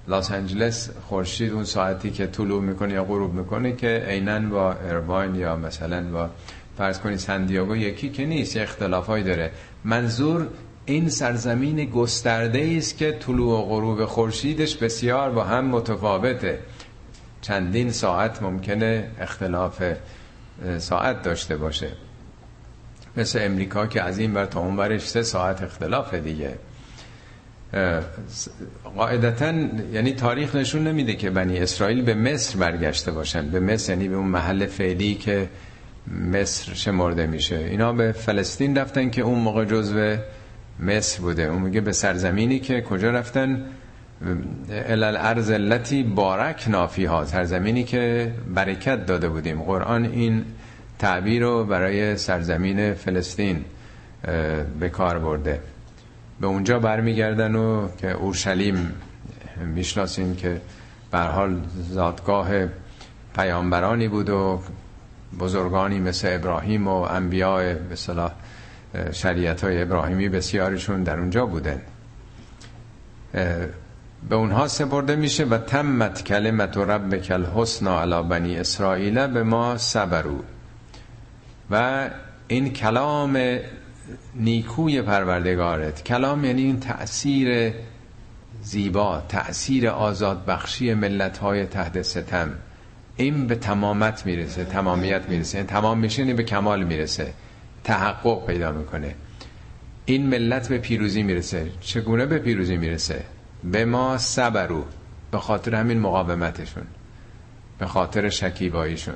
[0.09, 5.35] لاس انجلس خورشید اون ساعتی که طلوع می‌کنه یا غروب می‌کنه که عینا با ارواین
[5.35, 6.31] یا مثلا با
[6.79, 9.51] فرض کنید سندیاگو یکی که نیست اختلافایی داره.
[9.85, 10.49] منظور
[10.87, 16.59] این سرزمین گسترده است که طلوع و غروب خورشیدش بسیار با هم متفاوته.
[17.41, 19.83] چندین ساعت ممکنه اختلاف
[20.79, 21.89] ساعت داشته باشه.
[23.17, 26.55] مثل امریکا که از این بر تا اون برش سه ساعت اختلاف دیگه.
[28.97, 29.53] قاعدتا
[29.93, 33.51] یعنی تاریخ نشون نمیده که بنی اسرائیل به مصر برگشته باشن.
[33.51, 35.49] به مصر یعنی به اون محل فعلی که
[36.33, 37.57] مصر شمرده میشه.
[37.57, 40.17] اینا به فلسطین رفتن که اون موقع جزو
[40.81, 41.43] مصر بوده.
[41.43, 43.65] اون میگه به سرزمینی که کجا رفتن؟
[44.71, 49.63] الالارض التي بارک نافی ها سرزمینی که برکت داده بودیم.
[49.63, 50.45] قرآن این
[50.99, 53.65] تعبیر رو برای سرزمین فلسطین
[54.81, 55.61] به کار برده.
[56.41, 58.93] به اونجا برمیگردن و که اورشلیم
[59.75, 60.61] می‌شناسیم که
[61.11, 61.61] به حال
[61.91, 62.49] زادگاه
[63.37, 64.63] پیامبرانی بود و
[65.39, 68.33] بزرگانی مثل ابراهیم و انبیاء به صلاح
[69.13, 71.83] شریعت های ابراهیمی بسیارشون در اونجا بودن.
[74.29, 79.43] به اونها سپرده میشه و تمت کلمت و رب کل حسنا علا بنی اسرائیل به
[79.43, 80.39] ما صبرو
[81.71, 82.09] و
[82.49, 83.59] این کلام
[84.35, 86.05] نیکوی پروردگارت.
[86.05, 87.75] کلام یعنی این تأثیر
[88.63, 92.53] زیبا تأثیر آزاد بخشی ملت های تحت ستم.
[93.17, 95.59] این به تمامت می‌رسه تمامیت می‌رسه.
[95.59, 97.33] این تمام میشه یعنی به کمال می‌رسه.
[97.87, 99.15] تحقق پیدا می‌کنه.
[100.05, 101.71] این ملت به پیروزی می‌رسه.
[101.81, 103.25] چگونه به پیروزی می‌رسه؟
[103.65, 104.85] به ما صبرو.
[105.31, 106.87] به خاطر همین مقاومتشون.
[107.79, 109.15] به خاطر شکیباییشون.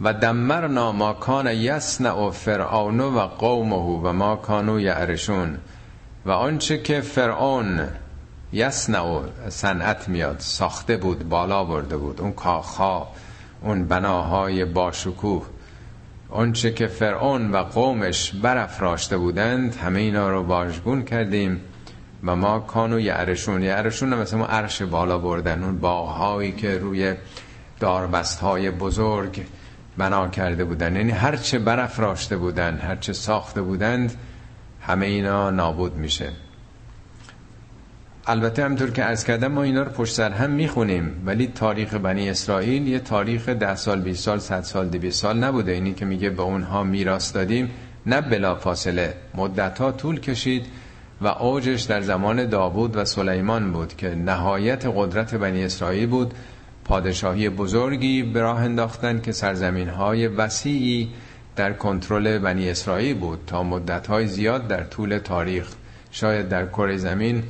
[0.00, 5.58] و دمرنا ما کان یسنع فرعون و قومه و ما کانو یعرشون.
[6.26, 7.88] و آنچه که فرعون
[8.52, 12.20] یسنع صنعت میاد ساخته بود بالا برده بود.
[12.20, 13.08] اون کاخها
[13.62, 15.46] اون بناهای باشکوه.
[16.30, 21.60] آنچه که فرعون و قومش برافراشته بودند همه اینا رو واژگون کردیم
[22.24, 23.62] و ما کانو یعرشون.
[23.62, 25.64] یعرشون مثلا عرش بالا بردن.
[25.64, 27.14] اون باغهایی که روی
[27.80, 29.46] داربست های بزرگ
[29.98, 30.96] بنا کرده بودن.
[30.96, 34.14] یعنی هرچه برافراشته بودن هرچه ساخته بودند
[34.80, 36.32] همه اینا نابود میشه.
[38.30, 41.22] البته همطور که از کردم ما اینا رو پشت سر هم می‌خونیم.
[41.26, 45.72] ولی تاریخ بنی اسرائیل یه تاریخ ده سال 20 سال 100 سال 200 سال نبوده.
[45.72, 47.70] اینی که میگه به اونها میراث دادیم
[48.06, 49.14] نه بلا فاصله.
[49.34, 50.66] مدت ها طول کشید
[51.20, 56.34] و اوجش در زمان داوود و سلیمان بود که نهایت قدرت بنی اسرائیل بود.
[56.84, 61.08] پادشاهی بزرگی به راه انداختن که سرزمین های وسیعی
[61.56, 65.68] در کنترل بنی اسرائیل بود تا مدت های زیاد در طول تاریخ.
[66.10, 67.42] شاید در کره زمین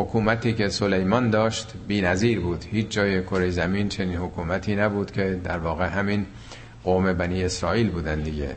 [0.00, 2.64] حکومتی که سلیمان داشت نظیر بود.
[2.64, 6.26] هیچ جای کره زمین چنین حکومتی نبود که در واقع همین
[6.84, 8.56] قوم بنی اسرائیل بودن دیگه.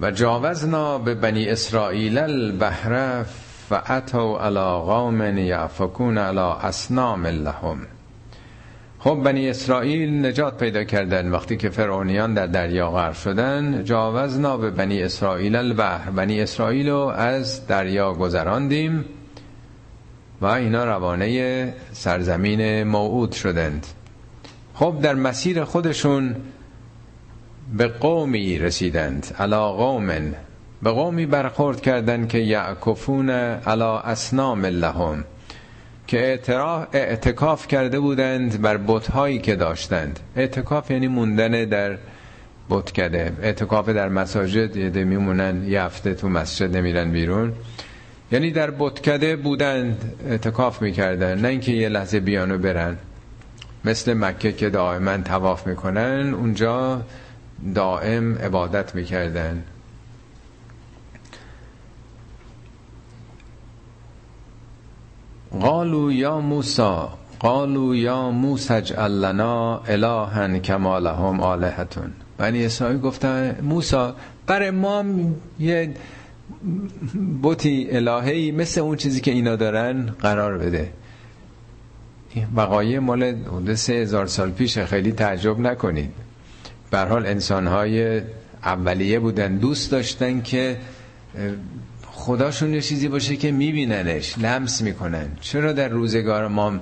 [0.00, 3.22] و جاوزنا به بنی اسرائیل البحر
[3.68, 7.86] فعتوا علی قوم یعفکون علی اصنام لهم.
[9.02, 11.30] خب بنی اسرائیل نجات پیدا کردن.
[11.30, 16.10] وقتی که فرعونیان در دریا غرق شدن جاوزنا به بنی اسرائیل البحر.
[16.10, 19.04] بنی اسرائیل رو از دریا گذراندیم
[20.40, 23.86] و اینا روانه سرزمین موعود شدند.
[24.74, 26.36] خب در مسیر خودشون
[27.76, 29.26] به قومی رسیدند.
[29.38, 30.34] علا قومن.
[30.82, 35.24] به قومی برخورد کردند که یعکفون علا اسنام لهم.
[36.10, 36.40] که
[36.92, 40.20] اعتکاف کرده بودند بر بتهایی که داشتند.
[40.36, 41.96] اعتکاف یعنی موندن در
[42.70, 47.52] بتکده اعتکاف در مساجد یه میمونن یه هفته تو مسجد نمیرن بیرون.
[48.32, 51.40] یعنی در بتکده بودند اعتکاف می‌کردن.
[51.40, 52.96] نه اینکه یه لحظه بیانو برن.
[53.84, 57.02] مثل مکه که دائما تواف می‌کنن اونجا
[57.74, 59.62] دائم عبادت می‌کردن.
[65.60, 73.56] قالوا یا موسا قالوا یا موسى اجعل لنا الها كما لهم الهتون بنی اسرائیل گفتن
[73.62, 75.04] موسا برای ما
[75.58, 75.94] یه
[77.42, 80.92] بوتی الهی مثل اون چیزی که اینا دارن قرار بده.
[82.56, 86.10] وقایع مال حدود سه هزار سال پیش خیلی تعجب نکنید.
[86.92, 88.20] حال انسان های
[88.64, 90.76] اولیه بودن دوست داشتن که
[92.20, 95.28] خداشون یه چیزی باشه که میبیننش لمس می‌کنن.
[95.40, 96.80] چرا در روزگار ما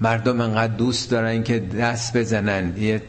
[0.00, 3.02] مردم انقدر دوست دارن که دست بزنن؟ یه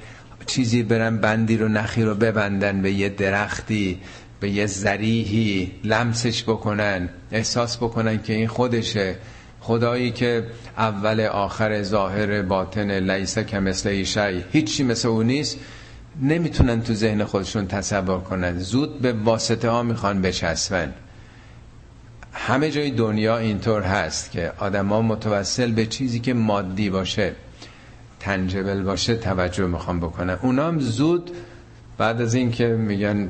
[0.45, 4.01] چیزی برن بندی رو نخی رو ببندن به یه درختی
[4.39, 9.15] به یه زریحی لمسش بکنن احساس بکنن که این خودشه.
[9.59, 15.57] خدایی که اول آخر ظاهر باطن لیسه که مثل ایشای هیچی مثل اون نیست
[16.21, 18.59] نمی‌تونن تو ذهن خودشون تصور کنن.
[18.59, 20.93] زود به واسطه ها می‌خوان بچسبن.
[22.33, 27.33] همه جای دنیا اینطور هست که آدما متوسل به چیزی که مادی باشه
[28.19, 31.31] تنجبل باشه توجه می‌خوان بکنن اونام زود
[31.97, 33.29] بعد از این که میگن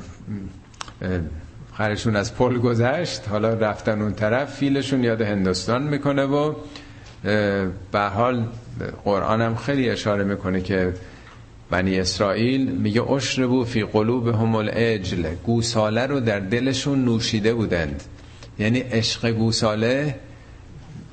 [1.74, 6.54] خرشون از پل گذشت حالا رفتن اون طرف فیلشون یاد هندوستان می‌کنه و
[7.92, 8.46] به حال
[9.04, 10.94] قرآن هم خیلی اشاره می‌کنه که
[11.70, 13.02] بنی اسرائیل میگه
[13.48, 18.04] بو فی قلوب هم الاجل گوساله رو در دلشون نوشیده بودند.
[18.60, 20.20] یعنی عشق گوساله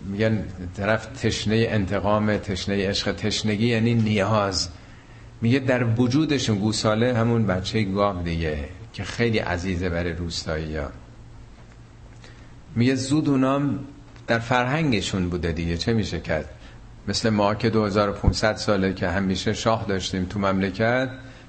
[0.07, 0.45] میگن
[0.77, 4.69] طرف تشنه انتقام تشنه عشق تشنگی یعنی نیاز.
[5.41, 10.89] میگه در وجودشون گوساله همون بچه گاو دیگه که خیلی عزیزه برای روستایی ها
[12.77, 13.79] میگه زود اونام
[14.27, 15.77] در فرهنگشون بوده دیگه.
[15.77, 16.49] چه میشه کرد؟
[17.09, 21.09] مثل ما که 2500 ساله که همیشه شاه داشتیم تو مملکت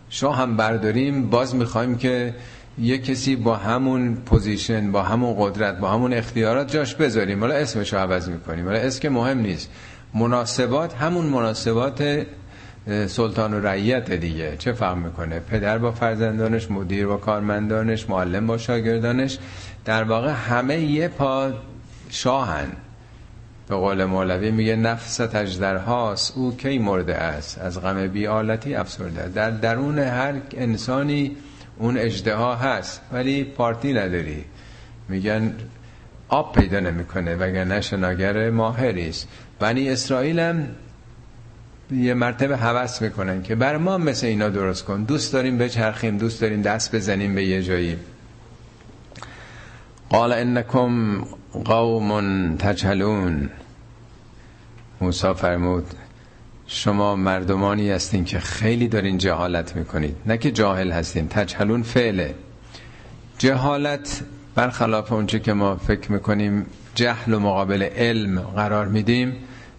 [0.10, 2.34] شاه هم برداریم باز می‌خوایم که
[2.80, 7.39] یه کسی با همون پوزیشن با همون قدرت با همون اختیارات جاش بذاریم.
[7.39, 8.65] حالا اسمش رو عوض می‌کنیم.
[8.65, 9.69] حالا اسم که مهم نیست.
[10.13, 12.25] مناسبات همون مناسبات
[13.07, 14.55] سلطان و رعیت دیگه.
[14.57, 19.38] چه فهم می‌کنه؟ پدر با فرزندانش مدیر با کارمندانش معلم با شاگردانش.
[19.86, 21.51] در واقع همه یه پا
[22.09, 22.67] شاهن.
[23.69, 29.51] به قول مولوی میگه نفس تجدرهاست او کی مرده است؟ از غم بیالتی افسرده در
[29.51, 31.36] درون هر انسانی
[31.80, 34.45] اون اجدها هست ولی پارتی نداری.
[35.09, 35.55] میگن
[36.30, 39.28] آب پیدا نمی‌کنه وگرنه شناگر ماهری است.
[39.59, 40.67] بنی اسرائیل هم
[41.91, 45.03] یه مرتبه حوس می‌کنن که بر ما مثل اینا درست کن.
[45.03, 47.97] دوست داریم بچرخیم دوست داریم دست بزنیم به یه جایی.
[50.09, 51.23] قال انکم
[51.65, 53.49] قوم تجهلون.
[55.01, 55.86] موسی فرمود
[56.68, 60.15] شما مردمانی هستین که خیلی دارین جهالت می‌کنید.
[60.26, 62.36] نه که جاهل هستین تجهلون فعله.
[63.38, 64.22] جهالت
[64.55, 66.65] برخلاف اونچه که ما فکر می‌کنیم
[66.95, 69.36] جهل و مقابل علم قرار میدیم.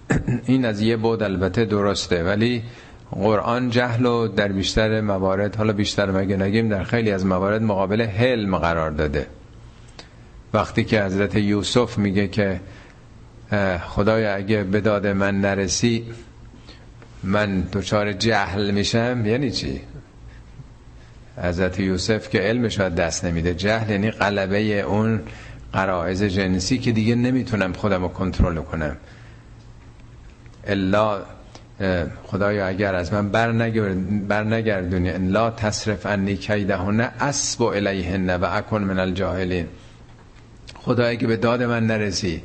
[0.46, 2.62] این از یه بود البته درسته ولی
[3.10, 8.02] قرآن جهل و در بیشتر موارد حالا بیشتر مگه نگیم در خیلی از موارد مقابل
[8.02, 9.26] حلم قرار داده.
[10.54, 12.60] وقتی که حضرت یوسف میگه که
[13.82, 16.04] خدایا اگه به من نرسی
[17.22, 19.80] من دچار جهل میشم یعنی چی؟
[21.42, 23.54] حضرت یوسف که علمش دست نمیده.
[23.54, 25.20] جهل یعنی قلبه اون
[25.72, 28.96] قرائز جنسی که دیگه نمی‌تونم خودم رو کنترل کنم.
[30.66, 31.22] الا
[32.24, 33.28] خدایا اگر از من
[34.28, 35.10] بر نگردونی.
[35.10, 39.66] ان لا تصرف انی کیدهن اسب الیهن و اکن من الجاهلین.
[40.74, 42.42] خدایا که به داد من نرسی.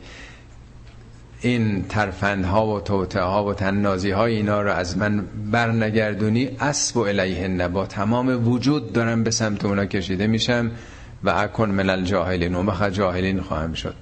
[1.46, 7.00] این ترفندها و توته ها و تننازی های اینا رو از من برنگردونی اسب و
[7.00, 10.72] الیه با تمام وجود دارم به سمت اونا کشیده میشم
[11.24, 13.96] و اکن من الجاهلین و جاهلین خواهم شد.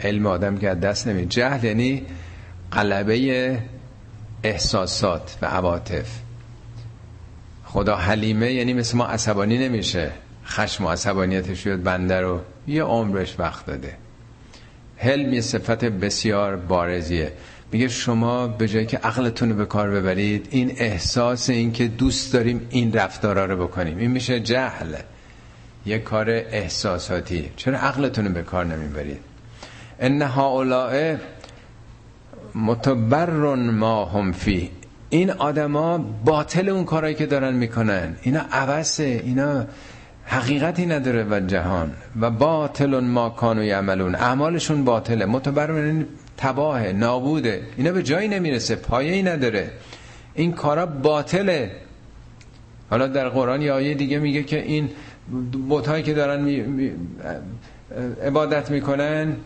[0.00, 2.02] علم آدم که دست نمی جهل یعنی
[2.70, 3.58] قلبه
[4.42, 6.08] احساسات و عواطف.
[7.64, 10.10] خدا حلیمه یعنی مثل ما عصبانی نمیشه.
[10.46, 12.40] خشم و عصبانیتش بیاد بنده رو.
[12.66, 13.96] یه عمرش وقت داده.
[15.02, 17.32] حلم یه صفت بسیار بارزیه.
[17.72, 22.32] میگه شما به جایی که عقلتون رو به کار ببرید این احساس این که دوست
[22.32, 23.98] داریم این رفتارا رو بکنیم.
[23.98, 24.94] این میشه جهل.
[25.86, 27.50] یه کار احساساتی.
[27.56, 29.18] چرا عقلتون رو به کار نمی‌برید؟
[30.00, 31.16] ان هؤلاء
[32.54, 34.70] متبر ما هم فی.
[35.10, 38.16] این آدما باطل اون کارهایی که دارن می‌کنن.
[38.22, 39.22] اینا عوضه.
[39.24, 39.66] اینا
[40.24, 44.14] حقیقتی نداره و جهان و باطل ما کانو یعملون.
[44.14, 45.26] اعمالشون باطله.
[45.26, 46.06] متبر یعنی
[46.36, 47.62] تباه نابوده.
[47.76, 49.70] اینا به جایی نمی‌رسه پایه ای نداره.
[50.34, 51.70] این کارا باطله.
[52.90, 54.90] حالا در قرآن یه آیه دیگه میگه که این
[55.68, 56.60] بوتهایی که دارن می...
[56.60, 56.90] می...
[58.24, 59.36] عبادت می‌کنن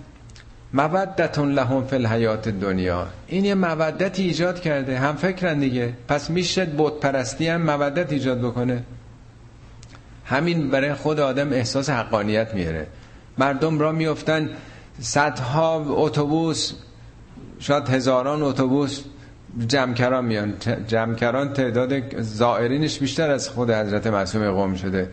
[0.72, 4.98] مودتون لهم فی الحیات دنیا این یه مودت ایجاد کرده.
[4.98, 5.92] هم فکرن دیگه.
[6.08, 8.82] پس میشه بت پرستی هم مودت ایجاد بکنه.
[10.26, 12.86] همین برای خود آدم احساس حقانیت میاره.
[13.38, 14.50] مردم را میفتن
[15.00, 16.72] صدها اتوبوس
[17.58, 19.02] شاید هزاران اتوبوس
[19.68, 20.54] جمکران میان.
[20.88, 25.08] جمکران تعداد زائرینش بیشتر از خود حضرت معصوم قوم شده.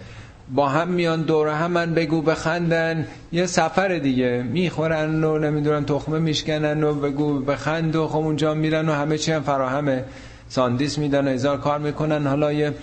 [0.55, 3.07] با هم میان دور هم من بگو بخندن.
[3.31, 4.43] یه سفر دیگه.
[4.51, 9.31] می‌خورن و نمی‌دونن تخمه میشکنن و بگو بخند و خب اونجا میرن و همه چی
[9.31, 10.03] هم فراهمه.
[10.49, 12.27] ساندیس میدن و هزار کار می‌کنن.
[12.27, 12.73] حالا یه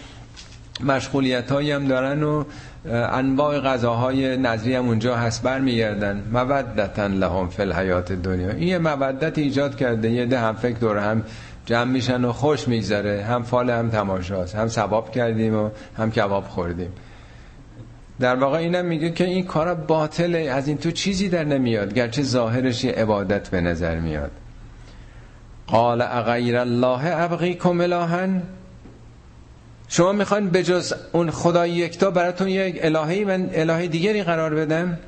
[0.84, 2.44] مشغولیت هایی هم دارن و
[2.92, 8.78] انواع غذاهای نظری هم اونجا هست بر میگردن مودتا لهم فی الحیات دنیا این یه
[8.78, 11.22] مودت ایجاد کرده یه ده هم فکر دور هم
[11.66, 13.24] جمع میشن و خوش میگذره.
[13.24, 14.54] هم فال هم تماشاست.
[14.54, 16.92] هم ثواب کردیم و هم کباب خوردیم.
[18.20, 21.94] در واقع اینم میگه که این کار باطله از این تو چیزی در نمیاد.
[21.94, 24.30] گرچه ظاهرش یه عبادت به نظر میاد.
[25.66, 28.42] قال اغیر الله ابغیکم الهن؟
[29.90, 34.98] شما می‌خواین به جز اون خدای یکتا براتون یک الهی من الهی دیگری قرار بدم؟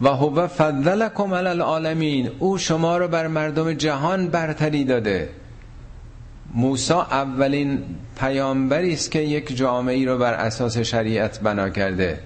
[0.00, 2.30] و هو فضلکم علی العالمین.
[2.38, 5.28] او شما رو بر مردم جهان برتری داده.
[6.54, 7.82] موسی اولین
[8.20, 12.18] پیامبری است که یک جامعه ای رو بر اساس شریعت بنا کرده.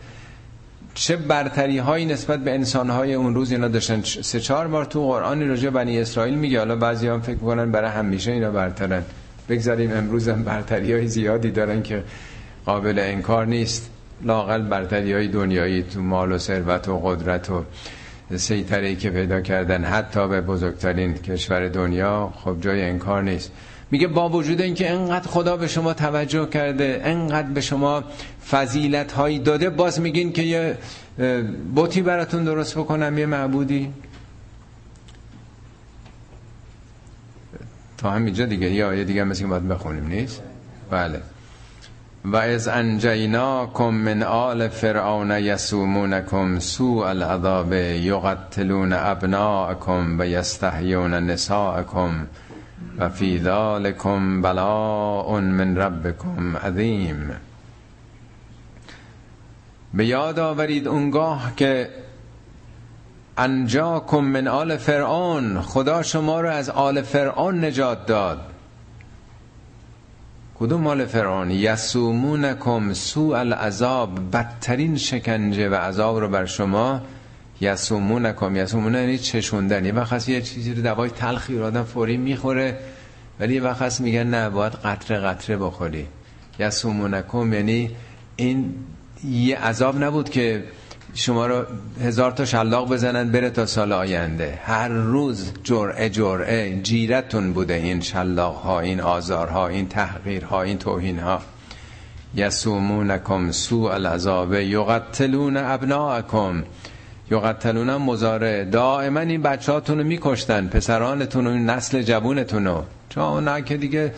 [0.95, 5.07] چه برتری هایی نسبت به انسان های اون روز اینا داشتن؟ سه چهار بار تو
[5.07, 6.59] قرآن راجع بنی اسرائیل میگه.
[6.59, 9.03] حالا بعضی هم فکر کنن برای همیشه اینا برترن.
[9.49, 12.03] بگذاریم امروز هم برتری های زیادی دارن که
[12.67, 13.91] قابل انکار نیست.
[14.23, 17.65] لاقل برتری های دنیایی تو مال و ثروت و قدرت و
[18.37, 23.53] سیطره که پیدا کردن حتی به بزرگترین کشور دنیا خب جای انکار نیست.
[23.91, 28.05] میگه با وجود اینکه انقدر خدا به شما توجه کرده انقدر به شما
[28.51, 30.77] فضیلت هایی داده باز میگین که یه
[31.75, 33.93] بوتی براتون درست بکنم یه معبودی؟
[37.99, 40.43] تا همینجا دیگه یه دیگه مثل که باید بخونیم نیست؟
[40.91, 41.21] بله.
[42.25, 52.27] و از انجیناکم من آل فرعون یسومونکم سوء العذاب یقتلون ابناءکم و یستحیون نساءکم
[52.99, 57.31] و فی ذالکم بلاء من ربکم عظیم.
[59.95, 61.89] به یاد آورید اونگاه که
[63.39, 68.41] انجاکم من آل فرعون خدا شما رو از آل فرعون نجات داد.
[70.59, 77.01] کدوم آل فرعون؟ یسومونکم سوء العذاب بدترین شکنجه و عذاب رو بر شما.
[77.61, 79.85] یسومونکم یسومون یعنی چشوندن.
[79.85, 82.79] یه وقت یه چیزی رو دوای تلخی رو آدم فوری می‌خوره
[83.41, 86.07] ولی یه وقت میگن نه باید قطره قطره بخوری.
[86.59, 87.91] یسومونکم یعنی
[88.37, 88.75] این
[89.25, 90.65] یه عذاب نبود که
[91.15, 91.65] شما رو
[92.03, 94.59] هزار تا شلاق بزنن بره تا سال آینده.
[94.65, 100.63] هر روز جرعه جرعه جیرتون بوده این شلاق ها این آزار ها این تحقیر ها
[100.63, 101.41] این توهین ها
[102.35, 106.65] یسومونکم سوء العذاب یقتلون ابناءکم.
[107.31, 112.85] یقتلون مزاره دائما این بچه هاتون رو میکشتن پسرانتون و نسل جوونتون رو.
[113.09, 114.13] چون که دیگه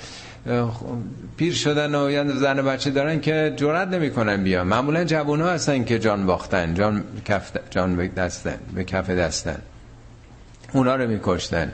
[1.36, 5.84] پیر شدن و یا زن بچه دارن که جرات نمی‌کنن بیا معمولا جوون ها هستن
[5.84, 9.58] که جان باختن جان, کف جان به, دستن به کف دستن.
[10.72, 11.72] اونا رو میکشتن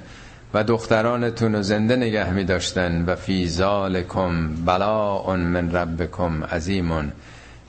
[0.55, 7.13] و دخترانتون رو زنده نگه می داشتن و فی ذالکم بلاء من ربکم عظیمون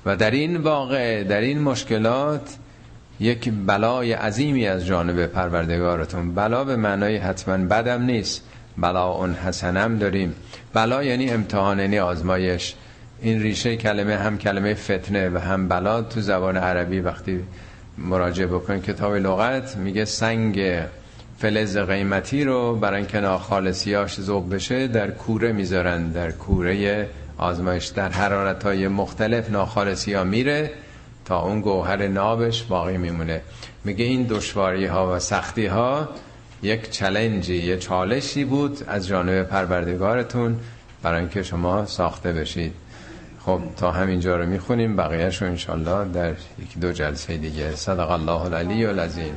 [0.06, 2.58] و در این واقع در این مشکلات
[3.20, 6.36] یک بلای عظیمی از جانب پروردگارتون.
[6.36, 8.44] بلا به معنای حتما بدم نیست.
[8.78, 10.36] بلا اون حسنم داریم.
[10.74, 12.76] بلا یعنی امتحان یعنی آزمایش.
[13.22, 17.44] این ریشه کلمه هم کلمه فتنه و هم بلا تو زبان عربی وقتی
[17.98, 20.84] مراجعه بکنید کتاب لغت میگه سنگ
[21.40, 27.86] فلز قیمتی رو برای اینکه ناخالصیاش ذوب بشه در کوره می‌ذارن در کوره آزمایش.
[27.86, 30.72] در حرارت های مختلف ناخالصی ها میره
[31.26, 33.42] تا اون گوهر نابش باقی میمونه.
[33.84, 36.10] میگه این دشواری ها و سختی ها
[36.64, 40.60] یک چلنجی یه چالشی بود از جانب پروردگارتون
[41.04, 42.74] برای اینکه شما ساخته بشید.
[43.46, 44.96] خب تا همینجا رو می‌خونیم.
[44.96, 47.76] بقیهش رو انشالله در یک دو جلسه دیگه.
[47.76, 49.34] صدق الله العلی و العظیم.